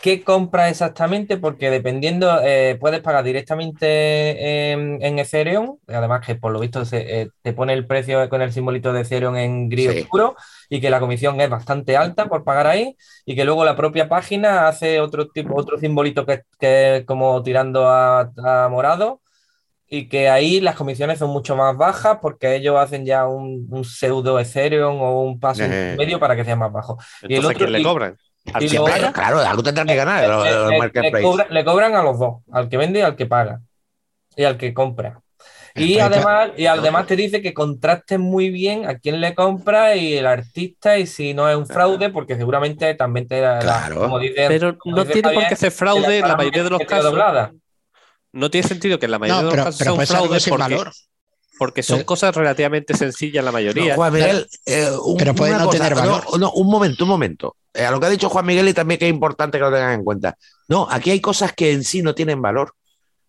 qué 0.02 0.24
compras 0.24 0.72
exactamente, 0.72 1.38
porque 1.38 1.70
dependiendo, 1.70 2.40
eh, 2.44 2.78
puedes 2.80 3.02
pagar 3.02 3.24
directamente 3.24 4.72
en, 4.72 4.98
en 5.02 5.20
Ethereum, 5.20 5.78
además 5.88 6.26
que 6.26 6.36
por 6.36 6.52
lo 6.52 6.60
visto 6.60 6.86
se, 6.86 7.22
eh, 7.22 7.30
te 7.42 7.54
pone 7.54 7.74
el 7.74 7.86
precio 7.86 8.28
con 8.30 8.42
el 8.42 8.52
simbolito 8.52 8.94
de 8.94 9.02
Ethereum 9.02 9.36
en 9.36 9.70
gris 9.70 9.92
Sí. 9.92 10.00
oscuro 10.02 10.36
y 10.70 10.80
que 10.82 10.90
la 10.90 11.00
comisión 11.00 11.40
es 11.42 11.50
bastante 11.50 11.98
alta 11.98 12.26
por 12.28 12.44
pagar 12.44 12.68
ahí 12.68 12.96
y 13.26 13.36
que 13.36 13.46
luego 13.46 13.64
la 13.66 13.76
propia 13.76 14.10
página 14.10 14.68
hace 14.68 15.00
otro 15.02 15.28
tipo, 15.30 15.56
otro 15.56 15.78
simbolito 15.78 16.26
que, 16.26 16.44
que 16.60 16.98
es 16.98 17.06
como 17.06 17.42
tirando 17.44 17.88
a, 17.88 18.32
a 18.44 18.68
morado 18.70 19.22
y 19.88 20.08
que 20.08 20.30
ahí 20.30 20.62
las 20.62 20.76
comisiones 20.76 21.18
son 21.20 21.32
mucho 21.32 21.56
más 21.56 21.76
bajas 21.76 22.20
porque 22.22 22.56
ellos 22.56 22.78
hacen 22.78 23.06
ya 23.06 23.28
un, 23.28 23.68
un 23.72 23.84
pseudo 23.84 24.40
Ethereum 24.40 25.02
o 25.02 25.24
un 25.24 25.40
paso 25.40 25.64
Eh. 25.64 25.96
medio 25.98 26.20
para 26.20 26.36
que 26.36 26.46
sea 26.46 26.56
más 26.56 26.72
bajo. 26.72 26.98
Y 27.24 27.34
el 27.36 27.44
¿a 27.44 27.48
otro- 27.48 27.58
quién 27.58 27.72
le 27.72 27.84
cobran? 27.84 28.18
Al 28.54 28.64
y 28.64 28.70
paga. 28.78 28.96
otro- 28.96 29.14
Claro, 29.14 29.40
algo 29.40 29.64
tendrán 29.64 29.88
que 29.88 29.96
ganar 29.96 30.28
los, 30.28 30.44
le, 30.46 30.52
los 30.52 30.66
le- 30.66 30.72
le 30.74 30.80
marketplaces. 30.80 31.22
cobra- 31.24 31.48
le 31.50 31.66
cobran 31.66 31.96
a 31.96 32.04
los 32.04 32.20
dos, 32.20 32.36
al 32.52 32.70
que 32.70 32.78
vende 32.78 33.00
y 33.00 33.02
al 33.04 33.16
que 33.16 33.26
paga 33.26 33.62
y 34.36 34.44
al 34.44 34.58
que 34.58 34.74
compra. 34.74 35.22
Y 35.76 35.94
Entonces, 36.00 36.26
además, 36.26 36.50
y 36.58 36.66
además 36.66 37.06
te 37.08 37.16
dice 37.16 37.42
que 37.42 37.54
contrastes 37.54 38.18
muy 38.20 38.50
bien 38.50 38.88
a 38.90 38.98
quién 38.98 39.22
le 39.22 39.36
compra 39.36 39.96
y 39.96 40.16
el 40.18 40.26
artista 40.26 40.98
y 40.98 41.06
si 41.06 41.34
no 41.34 41.48
es 41.48 41.56
un 41.56 41.68
fraude, 41.68 42.10
porque 42.10 42.36
seguramente 42.36 42.94
también 42.96 43.28
te 43.28 43.40
da, 43.40 43.56
la- 43.56 43.60
Claro. 43.62 44.02
como 44.02 44.20
dice, 44.20 44.46
Pero 44.48 44.78
como 44.78 44.96
no 44.98 45.02
dice 45.04 45.14
tiene 45.14 45.28
por 45.30 45.34
Javier, 45.36 45.50
qué 45.50 45.56
ser 45.56 45.72
fraude 45.72 46.18
en 46.20 46.28
la 46.28 46.36
mayoría 46.36 46.64
de 46.64 46.70
los 46.72 46.82
casos. 46.82 47.06
doblada. 47.06 47.52
No 48.34 48.50
tiene 48.50 48.68
sentido 48.68 49.00
que 49.00 49.06
en 49.06 49.12
la 49.12 49.20
mayoría 49.20 49.42
No, 49.44 49.50
de 49.52 49.56
los 49.58 49.66
casos 49.66 49.78
sea 49.80 49.94
un 49.94 50.06
fraude 50.06 50.40
sin 50.40 50.52
porque, 50.52 50.64
valor. 50.64 50.92
porque 51.60 51.84
son 51.84 51.98
Pero- 51.98 52.06
cosas 52.08 52.36
relativamente 52.36 52.96
sencillas 52.98 53.46
la 53.46 53.52
mayoría. 53.52 53.92
No, 53.92 53.96
Juan 53.96 54.14
Miguel, 54.14 54.48
eh, 54.66 54.90
un- 55.04 55.18
Pero 55.18 55.36
puede 55.36 55.54
no 55.58 55.70
tener 55.70 55.92
no, 55.96 56.00
valor. 56.02 56.40
no, 56.40 56.52
un 56.52 56.68
momento, 56.68 57.04
un 57.06 57.10
momento. 57.10 57.56
Eh, 57.74 57.86
a 57.86 57.92
lo 57.92 58.00
que 58.00 58.08
ha 58.08 58.10
dicho 58.10 58.30
Juan 58.30 58.46
Miguel 58.46 58.68
y 58.70 58.74
también 58.74 59.00
que 59.00 59.06
es 59.08 59.14
importante 59.14 59.58
que 59.58 59.64
lo 59.64 59.72
tengan 59.72 59.94
en 59.94 60.04
cuenta. 60.04 60.36
No, 60.68 60.88
aquí 60.90 61.12
hay 61.12 61.22
cosas 61.22 61.54
que 61.54 61.72
en 61.72 61.84
sí 61.84 62.02
no 62.02 62.16
tienen 62.16 62.42
valor. 62.42 62.74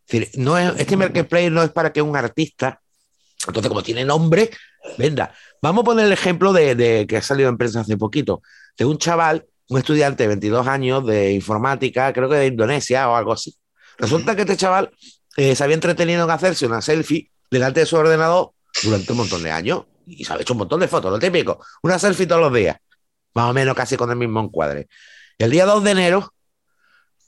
Es 0.07 0.20
decir, 0.20 0.40
no 0.40 0.57
es, 0.59 0.72
este 0.79 0.96
marketplace 0.96 1.50
no 1.50 1.62
es 1.62 1.70
para 1.70 1.92
que 1.92 2.03
un 2.03 2.16
artista, 2.16 2.81
entonces 3.46 3.68
como 3.68 3.83
tiene 3.83 4.05
nombre, 4.05 4.50
venda. 4.98 5.33
Vamos 5.62 5.83
a 5.83 5.85
poner 5.85 6.07
el 6.07 6.12
ejemplo 6.12 6.53
de, 6.53 6.74
de- 6.74 7.07
que 7.07 7.18
ha 7.18 7.22
salido 7.22 7.48
en 7.48 7.57
prensa 7.59 7.81
hace 7.81 7.96
poquito, 7.96 8.42
de 8.76 8.85
un 8.87 8.98
chaval, 8.98 9.46
un 9.68 9.79
estudiante 9.79 10.24
de 10.24 10.29
22 10.29 10.66
años 10.66 11.07
de 11.07 11.33
informática, 11.33 12.12
creo 12.12 12.29
que 12.29 12.37
de 12.37 12.46
Indonesia 12.46 13.09
o 13.09 13.14
algo 13.14 13.33
así. 13.33 13.55
Resulta 13.98 14.35
que 14.35 14.42
este 14.42 14.57
chaval 14.57 14.90
eh, 15.37 15.55
se 15.55 15.62
había 15.62 15.74
entretenido 15.74 16.24
en 16.24 16.31
hacerse 16.31 16.66
una 16.66 16.81
selfie 16.81 17.31
delante 17.50 17.81
de 17.81 17.87
su 17.87 17.96
ordenador 17.96 18.53
durante 18.83 19.12
un 19.12 19.18
montón 19.18 19.42
de 19.42 19.50
años 19.53 19.85
y 20.07 20.24
se 20.24 20.33
ha 20.33 20.40
hecho 20.40 20.55
un 20.55 20.59
montón 20.61 20.81
de 20.81 20.88
fotos, 20.88 21.12
lo 21.12 21.18
típico, 21.20 21.64
una 21.83 21.98
selfie 22.00 22.26
todos 22.26 22.40
los 22.40 22.53
días, 22.53 22.76
más 23.35 23.51
o 23.51 23.53
menos 23.53 23.75
casi 23.75 23.97
con 23.97 24.11
el 24.11 24.16
mismo 24.16 24.40
encuadre. 24.40 24.88
El 25.38 25.51
día 25.51 25.64
2 25.66 25.85
de 25.85 25.90
enero, 25.90 26.35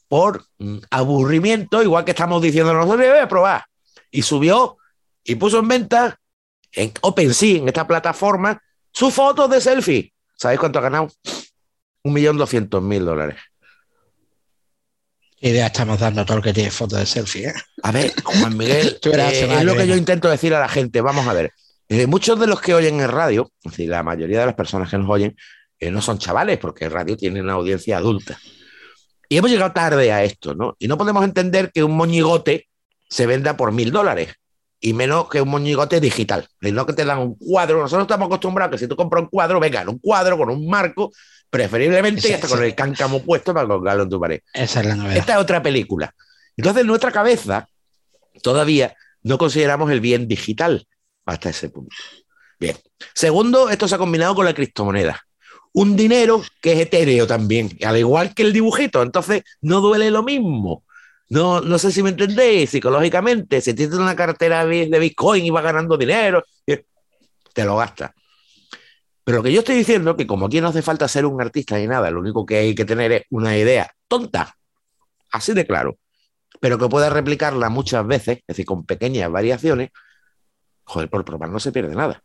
por 0.08 0.44
aburrimiento, 0.90 1.82
igual 1.82 2.04
que 2.04 2.10
estamos 2.10 2.42
diciendo 2.42 2.74
nosotros, 2.74 3.08
voy 3.08 3.18
a 3.18 3.28
probar. 3.28 3.64
Y 4.10 4.22
subió 4.22 4.76
y 5.24 5.36
puso 5.36 5.58
en 5.60 5.68
venta 5.68 6.18
en 6.72 6.92
OpenSea, 7.00 7.58
en 7.58 7.68
esta 7.68 7.86
plataforma, 7.86 8.60
sus 8.92 9.12
fotos 9.12 9.48
de 9.50 9.60
selfie. 9.60 10.12
¿Sabéis 10.36 10.60
cuánto 10.60 10.78
ha 10.78 10.82
ganado? 10.82 11.08
Un 12.02 12.12
millón 12.12 12.36
doscientos 12.36 12.82
mil 12.82 13.04
dólares. 13.04 13.38
¿Qué 15.38 15.48
idea 15.48 15.66
estamos 15.66 15.98
dando 15.98 16.20
a 16.22 16.24
todo 16.24 16.38
el 16.38 16.42
que 16.42 16.52
tiene 16.52 16.70
fotos 16.70 16.98
de 16.98 17.06
selfie? 17.06 17.48
¿eh? 17.48 17.54
A 17.82 17.92
ver, 17.92 18.12
Juan 18.22 18.56
Miguel, 18.56 18.98
eh, 19.04 19.56
es 19.58 19.64
lo 19.64 19.76
que 19.76 19.86
yo 19.86 19.96
intento 19.96 20.28
decir 20.28 20.54
a 20.54 20.60
la 20.60 20.68
gente. 20.68 21.00
Vamos 21.00 21.26
a 21.26 21.32
ver. 21.32 21.52
Eh, 21.88 22.06
muchos 22.06 22.38
de 22.38 22.46
los 22.46 22.60
que 22.60 22.74
oyen 22.74 23.00
en 23.00 23.08
radio, 23.08 23.50
es 23.64 23.72
decir, 23.72 23.88
la 23.90 24.02
mayoría 24.02 24.40
de 24.40 24.46
las 24.46 24.54
personas 24.54 24.88
que 24.88 24.98
nos 24.98 25.10
oyen, 25.10 25.36
eh, 25.82 25.90
no 25.90 26.00
son 26.00 26.16
chavales, 26.16 26.58
porque 26.58 26.88
radio 26.88 27.16
tiene 27.16 27.40
una 27.40 27.54
audiencia 27.54 27.96
adulta. 27.96 28.38
Y 29.28 29.36
hemos 29.36 29.50
llegado 29.50 29.72
tarde 29.72 30.12
a 30.12 30.22
esto, 30.22 30.54
¿no? 30.54 30.76
Y 30.78 30.86
no 30.86 30.96
podemos 30.96 31.24
entender 31.24 31.72
que 31.72 31.82
un 31.82 31.96
moñigote 31.96 32.68
se 33.08 33.26
venda 33.26 33.56
por 33.56 33.72
mil 33.72 33.90
dólares. 33.90 34.32
Y 34.78 34.92
menos 34.92 35.28
que 35.28 35.40
un 35.40 35.48
moñigote 35.48 36.00
digital. 36.00 36.46
Y 36.60 36.70
no 36.70 36.86
que 36.86 36.92
te 36.92 37.04
dan 37.04 37.18
un 37.18 37.34
cuadro. 37.34 37.80
Nosotros 37.80 38.04
estamos 38.04 38.26
acostumbrados 38.26 38.68
a 38.68 38.70
que 38.70 38.78
si 38.78 38.86
tú 38.86 38.94
compras 38.94 39.24
un 39.24 39.28
cuadro, 39.28 39.58
venga, 39.58 39.82
en 39.82 39.88
un 39.88 39.98
cuadro 39.98 40.38
con 40.38 40.50
un 40.50 40.68
marco, 40.68 41.10
preferiblemente 41.50 42.20
Sí, 42.20 42.32
hasta 42.32 42.46
con 42.46 42.62
el 42.62 42.76
cáncamo 42.76 43.20
puesto 43.20 43.52
para 43.52 43.66
colgarlo 43.66 44.04
en 44.04 44.08
tu 44.08 44.20
pared. 44.20 44.40
Esa 44.54 44.80
es 44.82 44.86
la 44.86 44.94
novedad. 44.94 45.16
Esta 45.16 45.32
es 45.32 45.38
otra 45.40 45.60
película. 45.64 46.14
Entonces, 46.56 46.82
en 46.82 46.86
nuestra 46.86 47.10
cabeza, 47.10 47.66
todavía 48.40 48.94
no 49.24 49.36
consideramos 49.36 49.90
el 49.90 50.00
bien 50.00 50.28
digital 50.28 50.86
hasta 51.26 51.50
ese 51.50 51.70
punto. 51.70 51.96
Bien. 52.60 52.76
Segundo, 53.14 53.68
esto 53.68 53.88
se 53.88 53.96
ha 53.96 53.98
combinado 53.98 54.36
con 54.36 54.44
la 54.44 54.54
criptomoneda. 54.54 55.20
Un 55.74 55.96
dinero 55.96 56.42
que 56.60 56.72
es 56.72 56.80
etéreo 56.80 57.26
también, 57.26 57.70
al 57.84 57.96
igual 57.96 58.34
que 58.34 58.42
el 58.42 58.52
dibujito. 58.52 59.02
Entonces, 59.02 59.42
no 59.60 59.80
duele 59.80 60.10
lo 60.10 60.22
mismo. 60.22 60.84
No, 61.28 61.60
no 61.62 61.78
sé 61.78 61.92
si 61.92 62.02
me 62.02 62.10
entendéis 62.10 62.70
psicológicamente. 62.70 63.60
Si 63.60 63.72
tienes 63.74 63.96
una 63.96 64.14
cartera 64.14 64.66
de 64.66 64.98
Bitcoin 64.98 65.44
y 65.46 65.50
vas 65.50 65.64
ganando 65.64 65.96
dinero, 65.96 66.44
eh, 66.66 66.84
te 67.54 67.64
lo 67.64 67.76
gastas. 67.76 68.12
Pero 69.24 69.38
lo 69.38 69.42
que 69.44 69.52
yo 69.52 69.60
estoy 69.60 69.76
diciendo 69.76 70.12
es 70.12 70.16
que 70.16 70.26
como 70.26 70.46
aquí 70.46 70.60
no 70.60 70.68
hace 70.68 70.82
falta 70.82 71.06
ser 71.08 71.26
un 71.26 71.40
artista 71.40 71.78
ni 71.78 71.86
nada, 71.86 72.10
lo 72.10 72.20
único 72.20 72.44
que 72.44 72.56
hay 72.58 72.74
que 72.74 72.84
tener 72.84 73.12
es 73.12 73.22
una 73.30 73.56
idea 73.56 73.90
tonta, 74.08 74.56
así 75.30 75.52
de 75.52 75.66
claro, 75.66 75.96
pero 76.60 76.78
que 76.78 76.88
puedas 76.88 77.12
replicarla 77.12 77.68
muchas 77.68 78.06
veces, 78.06 78.38
es 78.38 78.46
decir, 78.48 78.66
con 78.66 78.84
pequeñas 78.84 79.30
variaciones, 79.30 79.90
joder, 80.84 81.08
por 81.08 81.24
probar 81.24 81.50
no 81.50 81.60
se 81.60 81.72
pierde 81.72 81.94
nada. 81.94 82.22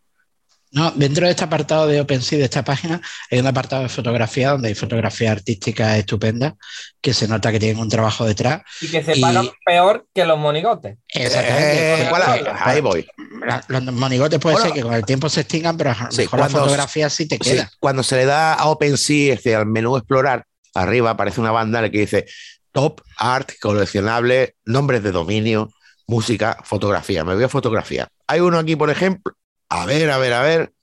No, 0.72 0.92
dentro 0.92 1.26
de 1.26 1.32
este 1.32 1.44
apartado 1.46 1.88
de 1.88 2.02
OpenSea 2.02 2.40
de 2.40 2.44
esta 2.46 2.64
página 2.64 3.02
hay 3.32 3.40
un 3.40 3.48
apartado 3.48 3.84
de 3.84 3.90
fotografía 3.90 4.52
donde 4.52 4.68
hay 4.68 4.76
fotografías 4.76 5.32
artísticas 5.32 5.98
estupendas 5.98 6.54
que 7.02 7.14
se 7.14 7.28
nota 7.28 7.52
que 7.54 7.60
tienen 7.60 7.80
un 7.82 7.88
trabajo 7.90 8.26
detrás. 8.26 8.62
Y 8.82 8.90
que 8.90 9.02
se 9.04 9.18
Y- 9.18 9.22
pagan 9.22 9.50
peor 9.66 10.06
que 10.14 10.26
los 10.26 10.38
monigotes. 10.38 10.98
Exactamente. 11.08 12.04
Eh, 12.04 12.08
¿cuál 12.10 12.22
es? 12.22 12.42
Eh, 12.42 12.52
ahí 12.60 12.82
voy. 12.82 13.08
la- 13.48 13.64
Los 13.70 13.84
monigotes 13.94 14.40
puede 14.40 14.56
Bueno. 14.56 14.66
ser 14.68 14.76
que 14.76 14.82
con 14.84 14.94
el 14.94 15.06
tiempo 15.06 15.30
se 15.30 15.42
extingan, 15.42 15.78
pero 15.78 15.92
a 15.92 16.04
lo 16.06 16.12
Sí, 16.12 16.22
mejor 16.24 16.40
la 16.40 16.46
cuando- 16.48 16.60
fotografía 16.66 17.10
sí 17.10 17.28
te 17.28 17.36
Sí, 17.42 17.52
queda. 17.52 17.72
cuando 17.80 18.04
se 18.04 18.16
le 18.18 18.26
da 18.26 18.54
a 18.54 18.66
OpenSea, 18.68 19.34
es 19.34 19.40
decir, 19.44 19.56
al 19.56 19.68
menú 19.68 19.96
explorar, 19.96 20.46
arriba 20.74 21.12
aparece 21.12 21.40
una 21.40 21.52
banda 21.52 21.80
en 21.80 21.86
la 21.86 21.90
que 21.92 22.00
dice 22.00 22.26
Top 22.74 23.02
Art, 23.18 23.52
coleccionable, 23.62 24.56
nombres 24.66 25.02
de 25.02 25.12
dominio, 25.14 25.70
música, 26.08 26.58
fotografía. 26.64 27.24
Me 27.24 27.36
voy 27.36 27.44
a 27.46 27.50
fotografía. 27.50 28.08
Hay 28.28 28.42
uno 28.42 28.60
aquí, 28.60 28.76
por 28.76 28.90
ejemplo. 28.90 29.34
A 29.70 29.86
ver, 29.86 30.10
a 30.12 30.18
ver, 30.18 30.34
a 30.34 30.42
ver. 30.42 30.74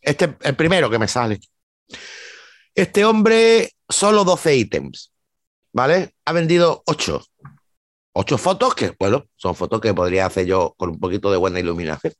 Este 0.00 0.36
el 0.42 0.56
primero 0.56 0.90
que 0.90 0.98
me 0.98 1.08
sale. 1.08 1.40
Este 2.74 3.04
hombre, 3.04 3.70
solo 3.88 4.24
12 4.24 4.56
ítems. 4.56 5.12
¿Vale? 5.72 6.14
Ha 6.26 6.32
vendido 6.32 6.82
8. 6.86 7.22
8 8.14 8.36
fotos 8.38 8.74
que, 8.74 8.94
bueno, 8.98 9.24
son 9.36 9.54
fotos 9.54 9.80
que 9.80 9.94
podría 9.94 10.26
hacer 10.26 10.44
yo 10.46 10.74
con 10.76 10.90
un 10.90 11.00
poquito 11.00 11.30
de 11.30 11.38
buena 11.38 11.60
iluminación. 11.60 12.12
Sí, 12.12 12.18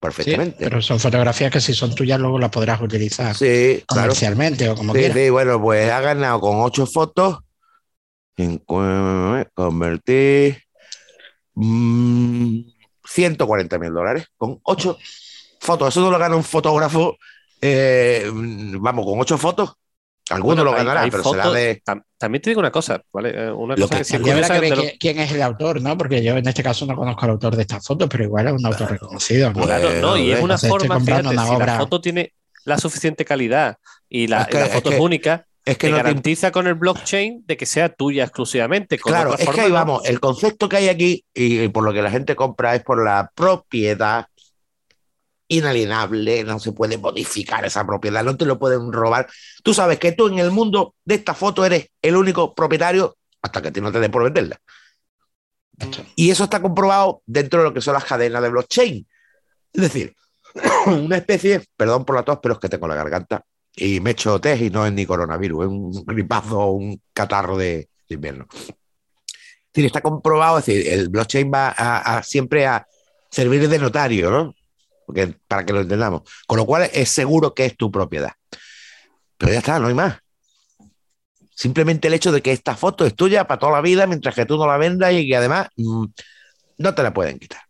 Perfectamente. 0.00 0.56
pero 0.60 0.80
son 0.82 1.00
fotografías 1.00 1.50
que 1.50 1.60
si 1.60 1.74
son 1.74 1.94
tuyas 1.94 2.20
luego 2.20 2.38
las 2.38 2.50
podrás 2.50 2.80
utilizar 2.80 3.34
Sí, 3.34 3.82
claro. 3.88 4.08
comercialmente 4.08 4.68
o 4.68 4.76
como 4.76 4.92
Sí, 4.92 4.98
quieras. 5.00 5.16
sí, 5.16 5.30
bueno, 5.30 5.60
pues 5.60 5.90
ha 5.90 6.00
ganado 6.00 6.40
con 6.40 6.60
ocho 6.60 6.86
fotos. 6.86 7.38
En, 8.36 8.58
cu- 8.58 9.44
convertir 9.54 10.62
mm, 11.54 12.60
140 13.08 13.78
mil 13.78 13.92
dólares 13.92 14.26
con 14.36 14.60
ocho 14.62 14.98
fotos. 15.60 15.88
Eso 15.88 16.00
no 16.00 16.10
lo 16.10 16.18
gana 16.18 16.36
un 16.36 16.44
fotógrafo. 16.44 17.16
eh, 17.60 18.30
vamos, 18.32 19.04
con 19.04 19.18
ocho 19.20 19.36
fotos. 19.36 19.72
Alguno 20.30 20.56
Bueno, 20.62 20.64
lo 20.64 20.72
ganará, 20.76 21.00
hay 21.02 21.10
pero 21.10 21.22
fotos- 21.24 21.42
será 21.42 21.50
de. 21.58 21.82
tam- 21.82 22.02
También 22.18 22.40
te 22.42 22.50
digo 22.50 22.60
una 22.60 22.70
cosa, 22.70 23.02
¿vale? 23.12 23.30
Eh, 23.30 23.50
Una 23.50 23.74
Lo 23.74 23.88
cosa 23.88 23.98
que- 23.98 24.04
que, 24.04 24.22
que 24.22 24.70
lo- 24.76 24.82
qui- 24.82 24.96
quién 25.00 25.18
es 25.18 25.32
el 25.32 25.42
autor, 25.42 25.80
¿no? 25.82 25.96
Porque 25.98 26.22
yo 26.22 26.36
en 26.36 26.46
este 26.46 26.62
caso 26.62 26.86
no 26.86 26.94
conozco 26.94 27.24
al 27.24 27.30
autor 27.32 27.56
de 27.56 27.62
estas 27.62 27.84
fotos, 27.84 28.08
pero 28.08 28.22
igual 28.24 28.46
es 28.46 28.52
un 28.52 28.64
autor 28.64 28.90
reconocido, 28.92 29.52
¿no? 29.52 29.62
Claro, 29.64 29.90
no, 30.00 30.16
y 30.16 30.30
es 30.30 30.40
una 30.40 30.56
forma, 30.58 31.00
fíjate, 31.00 31.28
una 31.28 31.44
si 31.46 31.50
obra- 31.50 31.66
la 31.66 31.78
foto 31.78 32.00
tiene 32.00 32.32
la 32.64 32.78
suficiente 32.78 33.24
calidad 33.24 33.78
y 34.08 34.26
la, 34.28 34.42
Es 34.42 34.72
foto 34.72 34.92
es, 34.92 35.00
única, 35.00 35.46
Es 35.70 35.78
que 35.78 35.88
te 35.88 35.90
no 35.90 35.96
te 35.96 36.02
garantiza 36.02 36.50
con 36.50 36.66
el 36.66 36.74
blockchain 36.74 37.44
de 37.46 37.56
que 37.56 37.66
sea 37.66 37.88
tuya 37.88 38.24
exclusivamente. 38.24 38.98
Con 38.98 39.12
Claro, 39.12 39.36
es 39.36 39.48
que 39.48 39.60
ahí 39.60 39.70
vamos, 39.70 40.02
el 40.04 40.20
concepto 40.20 40.68
que 40.68 40.76
hay 40.76 40.88
aquí 40.88 41.24
y, 41.34 41.60
y 41.62 41.68
por 41.68 41.84
lo 41.84 41.92
que 41.92 42.02
la 42.02 42.10
gente 42.10 42.36
compra 42.36 42.74
es 42.74 42.82
por 42.82 43.02
la 43.04 43.30
propiedad 43.34 44.26
inalienable, 45.48 46.44
no 46.44 46.58
se 46.58 46.72
puede 46.72 46.98
modificar 46.98 47.64
esa 47.64 47.86
propiedad, 47.86 48.22
no 48.22 48.36
te 48.36 48.44
lo 48.44 48.58
pueden 48.58 48.92
robar. 48.92 49.28
Tú 49.62 49.74
sabes 49.74 49.98
que 49.98 50.12
tú 50.12 50.28
en 50.28 50.38
el 50.38 50.50
mundo 50.50 50.94
de 51.04 51.16
esta 51.16 51.34
foto 51.34 51.64
eres 51.64 51.88
el 52.02 52.16
único 52.16 52.54
propietario 52.54 53.16
hasta 53.42 53.62
que 53.62 53.68
a 53.68 53.72
ti 53.72 53.80
no 53.80 53.90
te 53.90 54.00
den 54.00 54.10
por 54.10 54.24
venderla. 54.24 54.60
Y 56.16 56.30
eso 56.30 56.44
está 56.44 56.60
comprobado 56.60 57.22
dentro 57.24 57.60
de 57.60 57.68
lo 57.68 57.74
que 57.74 57.80
son 57.80 57.94
las 57.94 58.04
cadenas 58.04 58.42
de 58.42 58.48
blockchain. 58.50 59.06
Es 59.72 59.82
decir, 59.82 60.14
una 60.86 61.16
especie, 61.16 61.62
perdón 61.76 62.04
por 62.04 62.16
la 62.16 62.24
tos, 62.24 62.38
pero 62.42 62.54
es 62.54 62.60
que 62.60 62.68
tengo 62.68 62.88
la 62.88 62.94
garganta 62.94 63.44
y 63.78 64.00
me 64.00 64.10
echo 64.10 64.40
test 64.40 64.62
y 64.62 64.70
no 64.70 64.86
es 64.86 64.92
ni 64.92 65.06
coronavirus, 65.06 65.64
es 65.64 65.68
un 65.68 66.04
gripazo 66.04 66.58
o 66.58 66.70
un 66.72 67.00
catarro 67.12 67.56
de, 67.56 67.88
invierno. 68.08 68.46
Es 69.72 69.84
está 69.84 70.00
comprobado, 70.00 70.58
es 70.58 70.66
decir, 70.66 70.92
el 70.92 71.08
blockchain 71.08 71.52
va 71.52 71.68
a 71.68 72.22
siempre 72.22 72.66
a 72.66 72.86
servir 73.30 73.68
de 73.68 73.78
notario, 73.78 74.30
¿no? 74.30 74.54
Porque, 75.06 75.34
para 75.46 75.64
que 75.64 75.72
lo 75.72 75.80
entendamos. 75.80 76.22
Con 76.46 76.58
lo 76.58 76.66
cual 76.66 76.90
es 76.92 77.08
seguro 77.08 77.54
que 77.54 77.64
es 77.64 77.76
tu 77.76 77.90
propiedad. 77.90 78.32
Pero 79.36 79.52
ya 79.52 79.58
está, 79.58 79.78
no 79.78 79.86
hay 79.86 79.94
más. 79.94 80.18
Simplemente 81.54 82.08
el 82.08 82.14
hecho 82.14 82.30
de 82.30 82.42
que 82.42 82.52
esta 82.52 82.76
foto 82.76 83.04
es 83.04 83.14
tuya 83.14 83.46
para 83.46 83.58
toda 83.58 83.72
la 83.72 83.80
vida 83.80 84.06
mientras 84.06 84.34
que 84.34 84.46
tú 84.46 84.56
no 84.56 84.66
la 84.66 84.76
vendas 84.76 85.12
y 85.12 85.26
que 85.26 85.36
además 85.36 85.68
mm, 85.76 86.04
no 86.78 86.94
te 86.94 87.02
la 87.02 87.12
pueden 87.12 87.38
quitar. 87.38 87.62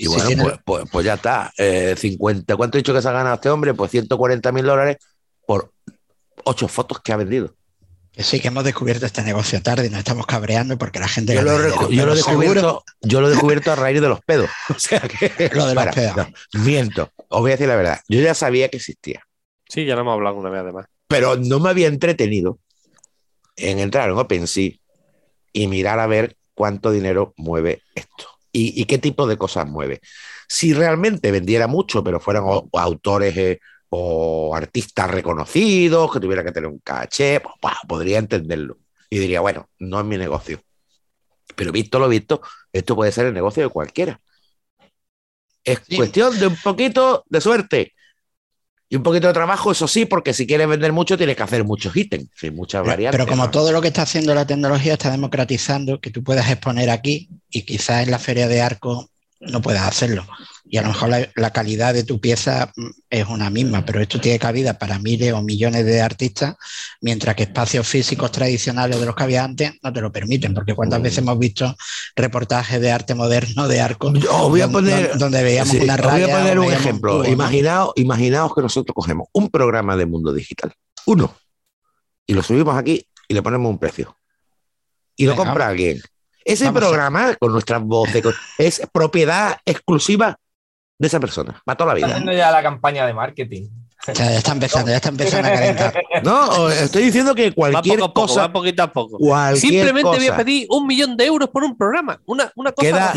Y 0.00 0.06
Sí, 0.06 0.10
bueno, 0.14 0.44
pues, 0.44 0.58
pues- 0.64 0.84
pues 0.92 1.06
ya 1.06 1.14
está. 1.14 1.52
Eh, 1.58 1.94
50, 1.98 2.56
¿Cuánto 2.56 2.78
he 2.78 2.80
dicho 2.80 2.94
que 2.94 3.02
se 3.02 3.08
ha 3.08 3.12
ganado 3.12 3.34
este 3.34 3.50
hombre? 3.50 3.74
Pues 3.74 3.90
140 3.90 4.52
mil 4.52 4.64
dólares 4.64 4.98
por 5.44 5.72
ocho 6.44 6.68
fotos 6.68 7.00
que 7.00 7.12
ha 7.12 7.16
vendido. 7.16 7.54
Que 8.12 8.22
sí, 8.22 8.38
que 8.38 8.46
hemos 8.48 8.62
descubierto 8.62 9.06
este 9.06 9.22
negocio 9.22 9.60
tarde 9.60 9.86
y 9.86 9.90
nos 9.90 9.98
estamos 9.98 10.24
cabreando 10.26 10.78
porque 10.78 11.00
la 11.00 11.08
gente. 11.08 11.34
Yo 11.34 11.42
lo, 11.42 11.58
dinero, 11.58 11.88
yo 11.90 12.06
lo 12.06 12.14
descubierto, 12.14 12.84
yo 13.00 13.20
lo 13.20 13.26
he 13.26 13.30
descubierto 13.30 13.72
a 13.72 13.76
raíz 13.76 14.00
de 14.00 14.08
los 14.08 14.20
pedos. 14.20 14.48
O 14.74 14.78
sea 14.78 15.00
que. 15.00 15.50
Lo 15.54 15.66
de 15.66 15.74
los 15.74 15.84
Para, 15.84 15.92
pedos. 15.92 16.16
no, 16.16 16.60
miento. 16.62 17.10
Os 17.28 17.40
voy 17.40 17.50
a 17.50 17.54
decir 17.54 17.66
la 17.68 17.76
verdad. 17.76 18.00
Yo 18.08 18.20
ya 18.20 18.34
sabía 18.34 18.68
que 18.68 18.76
existía, 18.76 19.22
Sí, 19.68 19.84
ya 19.84 19.94
lo 19.96 20.02
hemos 20.02 20.14
hablado 20.14 20.36
una 20.36 20.48
vez 20.50 20.60
además. 20.62 20.86
pero 21.08 21.36
no 21.36 21.58
me 21.60 21.70
había 21.70 21.88
entretenido 21.88 22.58
en 23.56 23.80
entrar 23.80 24.08
en 24.10 24.16
OpenSea 24.16 24.70
y 25.52 25.66
mirar 25.66 25.98
a 25.98 26.06
ver 26.06 26.36
cuánto 26.54 26.90
dinero 26.92 27.34
mueve 27.36 27.82
esto 27.96 28.28
y, 28.58 28.82
y 28.82 28.84
qué 28.86 28.98
tipo 28.98 29.26
de 29.26 29.36
cosas 29.36 29.66
mueve. 29.66 30.00
Si 30.48 30.72
realmente 30.74 31.30
vendiera 31.30 31.66
mucho, 31.66 32.02
pero 32.04 32.20
fueran 32.20 32.44
o- 32.46 32.68
o 32.70 32.78
autores 32.78 33.36
eh, 33.36 33.60
o 33.90 34.54
artistas 34.54 35.10
reconocidos, 35.10 36.12
que 36.12 36.20
tuvieran 36.20 36.44
que 36.46 36.52
tener 36.52 36.68
un 36.70 36.78
caché, 36.80 37.40
pues, 37.40 37.54
bah, 37.62 37.78
podría 37.88 38.18
entenderlo. 38.18 38.78
Y 39.10 39.18
diría, 39.18 39.40
bueno, 39.40 39.68
no 39.78 40.00
es 40.00 40.06
mi 40.06 40.18
negocio. 40.18 40.60
Pero 41.56 41.72
visto 41.72 41.98
lo 41.98 42.08
visto, 42.08 42.40
esto 42.72 42.94
puede 42.96 43.12
ser 43.12 43.26
el 43.26 43.34
negocio 43.34 43.62
de 43.62 43.68
cualquiera. 43.70 44.20
Es 45.64 45.80
Sí. 45.86 45.96
cuestión 45.96 46.38
de 46.38 46.46
un 46.46 46.56
poquito 46.62 47.24
de 47.28 47.40
suerte 47.40 47.92
y 48.90 48.96
un 48.96 49.02
poquito 49.02 49.26
de 49.26 49.32
trabajo, 49.34 49.70
eso 49.70 49.86
sí, 49.86 50.06
porque 50.06 50.32
si 50.32 50.46
quieres 50.46 50.66
vender 50.68 50.92
mucho 50.92 51.16
tienes 51.18 51.36
que 51.36 51.42
hacer 51.42 51.64
muchos 51.64 51.94
ítems, 51.94 52.28
sí, 52.34 52.50
muchas 52.50 52.80
Pero, 52.82 52.90
variantes. 52.90 53.18
pero 53.18 53.28
como 53.30 53.44
¿no? 53.44 53.50
todo 53.50 53.70
lo 53.72 53.82
que 53.82 53.88
está 53.88 54.02
haciendo 54.02 54.34
la 54.34 54.46
tecnología 54.46 54.94
está 54.94 55.10
democratizando, 55.10 56.00
que 56.00 56.10
tú 56.10 56.22
puedas 56.24 56.50
exponer 56.50 56.88
aquí 56.90 57.28
y 57.50 57.62
quizás 57.62 58.04
en 58.04 58.10
la 58.10 58.18
feria 58.18 58.48
de 58.48 58.62
arco 58.62 59.10
no 59.40 59.60
puedas 59.62 59.86
hacerlo. 59.86 60.26
Y 60.70 60.76
a 60.76 60.82
lo 60.82 60.88
mejor 60.88 61.08
la, 61.08 61.28
la 61.36 61.50
calidad 61.50 61.94
de 61.94 62.02
tu 62.04 62.20
pieza 62.20 62.70
mm, 62.76 62.86
es 63.08 63.26
una 63.28 63.48
misma, 63.50 63.84
pero 63.86 64.00
esto 64.02 64.20
tiene 64.20 64.38
cabida 64.38 64.78
para 64.78 64.98
miles 64.98 65.32
o 65.32 65.40
millones 65.42 65.86
de 65.86 66.02
artistas, 66.02 66.56
mientras 67.00 67.34
que 67.36 67.44
espacios 67.44 67.86
físicos 67.86 68.30
tradicionales 68.32 69.00
de 69.00 69.06
los 69.06 69.14
que 69.14 69.22
había 69.22 69.44
antes 69.44 69.72
no 69.82 69.92
te 69.92 70.00
lo 70.00 70.12
permiten, 70.12 70.52
porque 70.54 70.74
cuántas 70.74 71.00
veces 71.00 71.18
hemos 71.18 71.38
visto 71.38 71.74
reportajes 72.16 72.80
de 72.80 72.90
arte 72.90 73.14
moderno 73.14 73.66
de 73.68 73.80
arco 73.80 74.12
Yo 74.14 74.30
os 74.44 74.48
voy 74.50 74.60
a 74.60 74.66
donde- 74.66 74.90
poner, 74.90 75.08
donde, 75.10 75.18
donde 75.24 75.42
veíamos 75.42 75.70
sí, 75.70 75.80
una 75.80 75.96
raya. 75.96 76.26
voy 76.26 76.34
a 76.34 76.38
poner 76.38 76.58
un 76.58 76.72
ejemplo. 76.72 77.24
Imaginaos, 77.24 77.92
imaginaos 77.96 78.54
que 78.54 78.60
nosotros 78.62 78.94
cogemos 78.94 79.28
un 79.32 79.48
programa 79.48 79.96
de 79.96 80.04
mundo 80.06 80.32
digital, 80.34 80.72
uno, 81.06 81.34
y 82.26 82.34
lo 82.34 82.42
subimos 82.42 82.76
aquí 82.76 83.06
y 83.26 83.34
le 83.34 83.42
ponemos 83.42 83.70
un 83.70 83.78
precio. 83.78 84.16
Y 85.16 85.24
lo 85.24 85.32
Venga. 85.32 85.44
compra 85.44 85.68
alguien. 85.68 86.00
Ese 86.48 86.64
Vamos 86.64 86.82
a- 86.82 86.86
programa, 86.86 87.34
con 87.36 87.52
nuestras 87.52 87.82
voces, 87.82 88.22
con- 88.22 88.34
es 88.58 88.82
propiedad 88.92 89.58
exclusiva 89.64 90.36
de 90.98 91.06
esa 91.06 91.20
persona, 91.20 91.60
para 91.64 91.76
toda 91.76 91.92
la 91.92 91.98
Está 91.98 92.06
vida. 92.06 92.16
haciendo 92.16 92.32
ya 92.32 92.50
la 92.50 92.62
campaña 92.62 93.06
de 93.06 93.14
marketing. 93.14 93.68
Ya, 94.06 94.12
ya 94.14 94.36
está 94.38 94.52
empezando, 94.52 94.90
ya 94.90 94.96
está 94.96 95.08
empezando 95.10 95.48
a 95.48 95.52
calentar. 95.52 95.94
No, 96.24 96.70
estoy 96.70 97.02
diciendo 97.04 97.34
que 97.34 97.50
Va 97.50 97.54
cualquier 97.54 97.98
poco 97.98 98.10
a 98.10 98.14
poco, 98.14 98.26
cosa. 98.28 98.40
va 98.46 98.52
poquito 98.52 98.82
a 98.82 98.92
poco. 98.92 99.18
Cualquier 99.18 99.60
Simplemente 99.72 100.08
voy 100.08 100.26
a 100.26 100.30
cosa. 100.30 100.36
pedir 100.36 100.66
un 100.70 100.86
millón 100.86 101.16
de 101.16 101.26
euros 101.26 101.48
por 101.50 101.62
un 101.64 101.76
programa. 101.76 102.20
Una, 102.26 102.50
una 102.56 102.72
cosa 102.72 102.88
Queda-. 102.88 103.12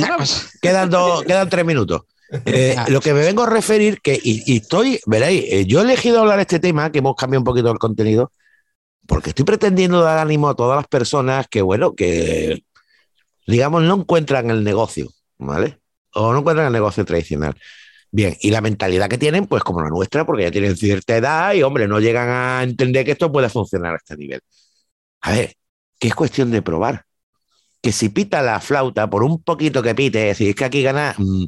Quedan, 0.62 0.89
dos- 0.89 1.24
quedan 1.24 1.50
tres 1.50 1.65
minutos. 1.65 2.02
Eh, 2.46 2.76
Ah. 2.78 2.86
lo 2.89 3.00
que 3.02 3.13
me 3.13 3.22
vengo 3.22 3.44
a 3.44 3.50
referir, 3.50 4.02
que, 4.02 4.13
y, 4.22 4.44
y 4.46 4.58
estoy, 4.58 5.00
veréis, 5.06 5.44
eh, 5.50 5.65
yo 5.65 5.80
he 5.80 5.84
elegido 5.84 6.20
hablar 6.20 6.39
este 6.39 6.60
tema, 6.60 6.91
que 6.91 7.00
hemos 7.00 7.15
cambiado 7.15 7.41
un 7.41 7.46
poquito 7.46 7.72
el 7.72 7.78
contenido, 7.80 8.32
porque 9.08 9.30
estoy 9.30 9.46
pretendiendo 9.46 10.02
dar 10.02 10.17
ánimo 10.17 10.50
a 10.50 10.56
todas 10.56 10.78
las 10.78 10.88
personas 10.88 11.48
que, 11.50 11.62
bueno, 11.62 11.94
que, 11.94 12.63
digamos, 13.52 13.84
no 13.84 13.96
encuentran 13.96 14.50
el 14.50 14.64
negocio, 14.64 15.10
¿vale? 15.38 15.80
O 16.14 16.34
no 16.34 16.40
encuentran 16.40 16.68
el 16.68 16.74
negocio 16.74 17.06
tradicional. 17.06 17.56
Bien, 18.12 18.36
y 18.42 18.52
la 18.52 18.62
mentalidad 18.62 19.10
que 19.10 19.18
tienen, 19.18 19.48
pues 19.48 19.64
como 19.64 19.82
la 19.82 19.90
nuestra, 19.90 20.26
porque 20.26 20.44
ya 20.44 20.52
tienen 20.52 20.76
cierta 20.78 21.16
edad 21.16 21.54
y, 21.54 21.64
hombre, 21.64 21.88
no 21.88 22.00
llegan 22.00 22.30
a 22.30 22.64
entender 22.64 23.06
que 23.06 23.12
esto 23.12 23.32
puede 23.32 23.50
funcionar 23.50 23.94
a 23.94 23.98
este 23.98 24.18
nivel. 24.18 24.42
A 25.22 25.32
ver, 25.34 25.56
que 26.00 26.10
es 26.10 26.16
cuestión 26.16 26.52
de 26.52 26.62
probar. 26.62 27.06
Que 27.82 27.92
si 27.92 28.10
pita 28.10 28.42
la 28.42 28.60
flauta, 28.62 29.10
por 29.10 29.24
un 29.24 29.44
poquito 29.44 29.84
que 29.84 29.96
pite, 29.96 30.20
decir, 30.20 30.50
es 30.50 30.56
que 30.56 30.66
aquí 30.66 30.84
gana 30.84 31.16
mm, 31.18 31.46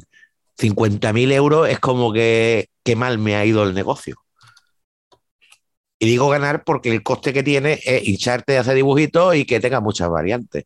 50.000 0.58 1.32
euros, 1.32 1.68
es 1.68 1.80
como 1.80 2.12
que, 2.12 2.68
que 2.84 2.96
mal 2.96 3.18
me 3.18 3.36
ha 3.36 3.44
ido 3.44 3.62
el 3.64 3.74
negocio. 3.74 4.16
Y 5.98 6.06
digo 6.06 6.28
ganar 6.28 6.64
porque 6.64 6.90
el 6.92 7.02
coste 7.02 7.32
que 7.32 7.42
tiene 7.42 7.80
es 7.84 8.06
hincharte 8.06 8.52
de 8.52 8.58
hacer 8.58 8.74
dibujitos 8.74 9.34
y 9.36 9.46
que 9.46 9.60
tenga 9.60 9.80
muchas 9.80 10.08
variantes. 10.10 10.64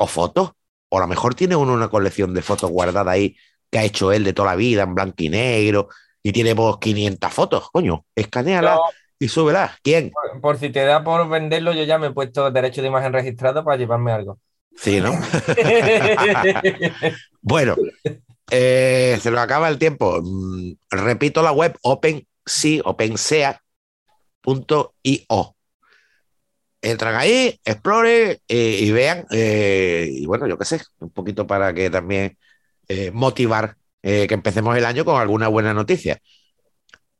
O 0.00 0.06
fotos. 0.06 0.52
O 0.88 0.98
a 0.98 1.00
lo 1.00 1.06
mejor 1.06 1.34
tiene 1.34 1.54
uno 1.54 1.74
una 1.74 1.88
colección 1.88 2.32
de 2.34 2.42
fotos 2.42 2.70
guardada 2.70 3.12
ahí 3.12 3.36
que 3.70 3.78
ha 3.78 3.84
hecho 3.84 4.12
él 4.12 4.24
de 4.24 4.32
toda 4.32 4.50
la 4.50 4.56
vida 4.56 4.82
en 4.82 4.94
blanco 4.94 5.22
y 5.22 5.28
negro 5.28 5.88
y 6.22 6.32
tiene 6.32 6.54
pues 6.54 6.76
500 6.80 7.32
fotos. 7.32 7.70
Coño, 7.70 8.04
escaneala 8.14 8.80
y 9.18 9.28
súbela. 9.28 9.78
¿Quién? 9.82 10.10
por, 10.10 10.40
por 10.40 10.58
si 10.58 10.70
te 10.70 10.84
da 10.84 11.04
por 11.04 11.28
venderlo, 11.28 11.72
yo 11.72 11.84
ya 11.84 11.98
me 11.98 12.08
he 12.08 12.12
puesto 12.12 12.50
derecho 12.50 12.82
de 12.82 12.88
imagen 12.88 13.12
registrado 13.12 13.64
para 13.64 13.76
llevarme 13.76 14.12
algo. 14.12 14.38
Sí, 14.76 15.00
¿no? 15.00 15.12
Bueno, 17.42 17.74
eh, 18.50 19.18
se 19.20 19.30
nos 19.30 19.40
acaba 19.40 19.68
el 19.68 19.78
tiempo. 19.78 20.20
Mm, 20.22 20.72
repito 20.90 21.42
la 21.42 21.52
web 21.52 21.76
OpenSea, 21.82 22.82
OpenSea.io. 22.84 23.60
Entran 26.82 27.14
ahí, 27.16 27.60
exploren 27.64 28.38
eh, 28.48 28.78
y 28.80 28.90
vean. 28.92 29.26
eh, 29.32 30.08
y 30.10 30.26
bueno, 30.26 30.46
yo 30.46 30.56
qué 30.58 30.64
sé, 30.64 30.80
un 31.00 31.10
poquito 31.10 31.46
para 31.46 31.74
que 31.74 31.90
también 31.90 32.38
eh, 32.88 33.10
motivar 33.12 33.76
eh, 34.02 34.26
que 34.26 34.34
empecemos 34.34 34.76
el 34.76 34.84
año 34.86 35.04
con 35.04 35.20
alguna 35.20 35.48
buena 35.48 35.74
noticia. 35.74 36.20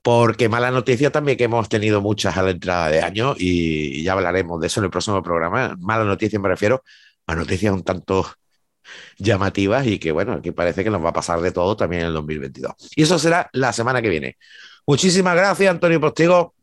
Porque 0.02 0.48
malas 0.48 0.72
noticias 0.72 1.12
también 1.12 1.36
que 1.36 1.44
hemos 1.44 1.68
tenido 1.68 2.00
muchas 2.00 2.36
a 2.38 2.42
la 2.42 2.50
entrada 2.52 2.88
de 2.88 3.02
año 3.02 3.34
y, 3.38 4.00
y 4.00 4.02
ya 4.02 4.12
hablaremos 4.14 4.58
de 4.60 4.66
eso 4.68 4.80
en 4.80 4.84
el 4.84 4.90
próximo 4.90 5.22
programa. 5.22 5.76
Malas 5.78 6.06
noticias 6.06 6.40
me 6.40 6.48
refiero 6.48 6.82
a 7.26 7.34
noticias 7.34 7.72
un 7.74 7.82
tanto 7.84 8.26
llamativas 9.18 9.86
y 9.86 9.98
que 9.98 10.12
bueno, 10.12 10.34
aquí 10.34 10.52
parece 10.52 10.84
que 10.84 10.90
nos 10.90 11.04
va 11.04 11.10
a 11.10 11.12
pasar 11.12 11.40
de 11.40 11.52
todo 11.52 11.76
también 11.76 12.02
en 12.02 12.08
el 12.08 12.14
2022. 12.14 12.72
Y 12.96 13.02
eso 13.02 13.18
será 13.18 13.48
la 13.52 13.72
semana 13.72 14.02
que 14.02 14.08
viene. 14.08 14.36
Muchísimas 14.86 15.36
gracias, 15.36 15.70
Antonio 15.70 16.00
Postigo. 16.00 16.54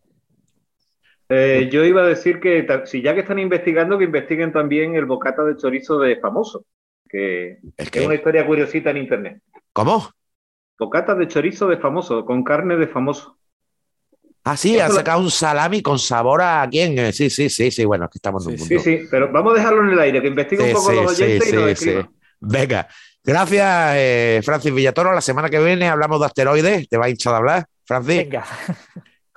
Eh, 1.30 1.70
yo 1.72 1.84
iba 1.84 2.04
a 2.04 2.08
decir 2.08 2.40
que 2.40 2.66
si 2.86 3.02
ya 3.02 3.13
que 3.13 3.22
están 3.22 3.40
investigando, 3.40 3.98
que 3.98 4.06
investiguen 4.06 4.52
también 4.54 4.96
el 4.96 5.06
bocata 5.06 5.44
de 5.44 5.58
chorizo 5.58 6.00
de 6.00 6.18
famoso, 6.18 6.66
que 7.10 7.60
Es 7.76 8.06
una 8.06 8.16
historia 8.16 8.46
curiosita 8.46 8.92
en 8.92 8.98
internet. 8.98 9.42
¿Cómo? 9.74 10.10
Bocata 10.80 11.13
de 11.16 11.28
chorizo 11.28 11.68
de 11.68 11.78
famoso, 11.78 12.24
con 12.26 12.44
carne 12.44 12.78
de 12.78 12.88
famoso. 12.88 13.38
Ah, 14.44 14.56
sí, 14.56 14.76
Eso 14.76 14.86
ha 14.86 14.90
lo- 14.90 14.96
sacado 14.96 15.20
un 15.22 15.30
salami 15.32 15.82
con 15.82 16.00
sabor 16.00 16.42
a 16.42 16.66
quién. 16.72 16.98
Eh, 16.98 17.12
Sí, 17.12 17.30
sí, 17.30 17.50
sí, 17.50 17.70
sí. 17.70 17.84
Bueno, 17.86 18.06
es 18.06 18.12
que 18.12 18.18
estamos 18.18 18.46
en 18.46 18.54
un 18.54 18.58
Sí, 18.58 18.60
mundo. 18.60 18.80
Sí, 18.80 18.98
sí, 19.00 19.08
pero 19.12 19.30
vamos 19.32 19.54
a 19.54 19.56
dejarlo 19.58 19.84
en 19.84 19.90
el 19.90 20.00
aire, 20.00 20.22
que 20.22 20.28
investiguen 20.28 20.66
Sí, 20.66 20.68
un 20.68 20.72
poco 20.72 20.92
sí, 20.92 20.96
los 21.04 21.08
sí, 21.10 21.16
oyentes 21.16 21.50
y 21.50 21.54
nos 21.54 21.70
sí, 21.70 21.72
escriban. 21.72 22.06
sí. 22.06 22.10
Venga, 22.40 22.88
gracias, 23.24 23.94
eh, 23.98 24.42
Francis 24.44 24.74
Villatoro. 24.74 25.12
La 25.13 25.22
semana 25.22 25.50
que 25.50 25.60
viene 25.60 25.90
hablamos 25.90 26.20
de 26.20 26.26
asteroides. 26.28 26.88
Te 26.88 26.98
va 26.98 27.06
a 27.06 27.10
hinchar 27.10 27.34
de 27.34 27.38
hablar, 27.38 27.66
Francis. 27.86 28.16
Venga. 28.16 28.44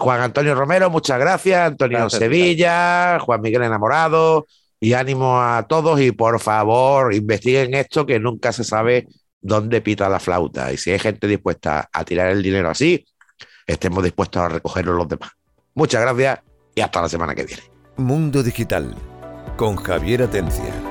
Juan 0.01 0.23
Antonio 0.23 0.55
Romero, 0.55 0.89
muchas 0.89 1.21
gracias. 1.21 1.61
Antonio 1.61 1.99
Gracias, 1.99 2.19
Sevilla, 2.19 3.19
Juan 3.21 3.43
Miguel 3.43 3.65
Enamorado. 3.65 4.47
Y 4.81 4.95
ánimo 4.95 5.39
a 5.39 5.67
todos. 5.69 6.01
Y 6.01 6.11
por 6.13 6.41
favor, 6.41 7.15
investiguen 7.15 7.75
esto 7.75 8.07
que 8.07 8.19
nunca 8.19 8.51
se 8.51 8.65
sabe 8.65 9.09
dónde 9.43 9.83
pita 9.83 10.09
la 10.09 10.19
flauta. 10.19 10.73
Y 10.73 10.79
si 10.79 10.91
hay 10.91 10.99
gente 10.99 11.27
dispuesta 11.27 11.91
a 11.93 12.05
tirar 12.05 12.29
el 12.29 12.43
dinero 12.43 12.71
así, 12.71 13.05
estemos 13.67 14.03
dispuestos 14.03 14.43
a 14.43 14.49
recogerlo 14.49 14.95
los 14.95 15.07
demás. 15.07 15.33
Muchas 15.75 16.01
gracias 16.01 16.41
y 16.75 16.81
hasta 16.81 17.03
la 17.03 17.09
semana 17.11 17.35
que 17.35 17.45
viene. 17.45 17.63
Mundo 17.99 18.43
Digital 18.43 18.95
con 19.59 19.77
Javier 19.77 20.23
Atencia. 20.23 20.90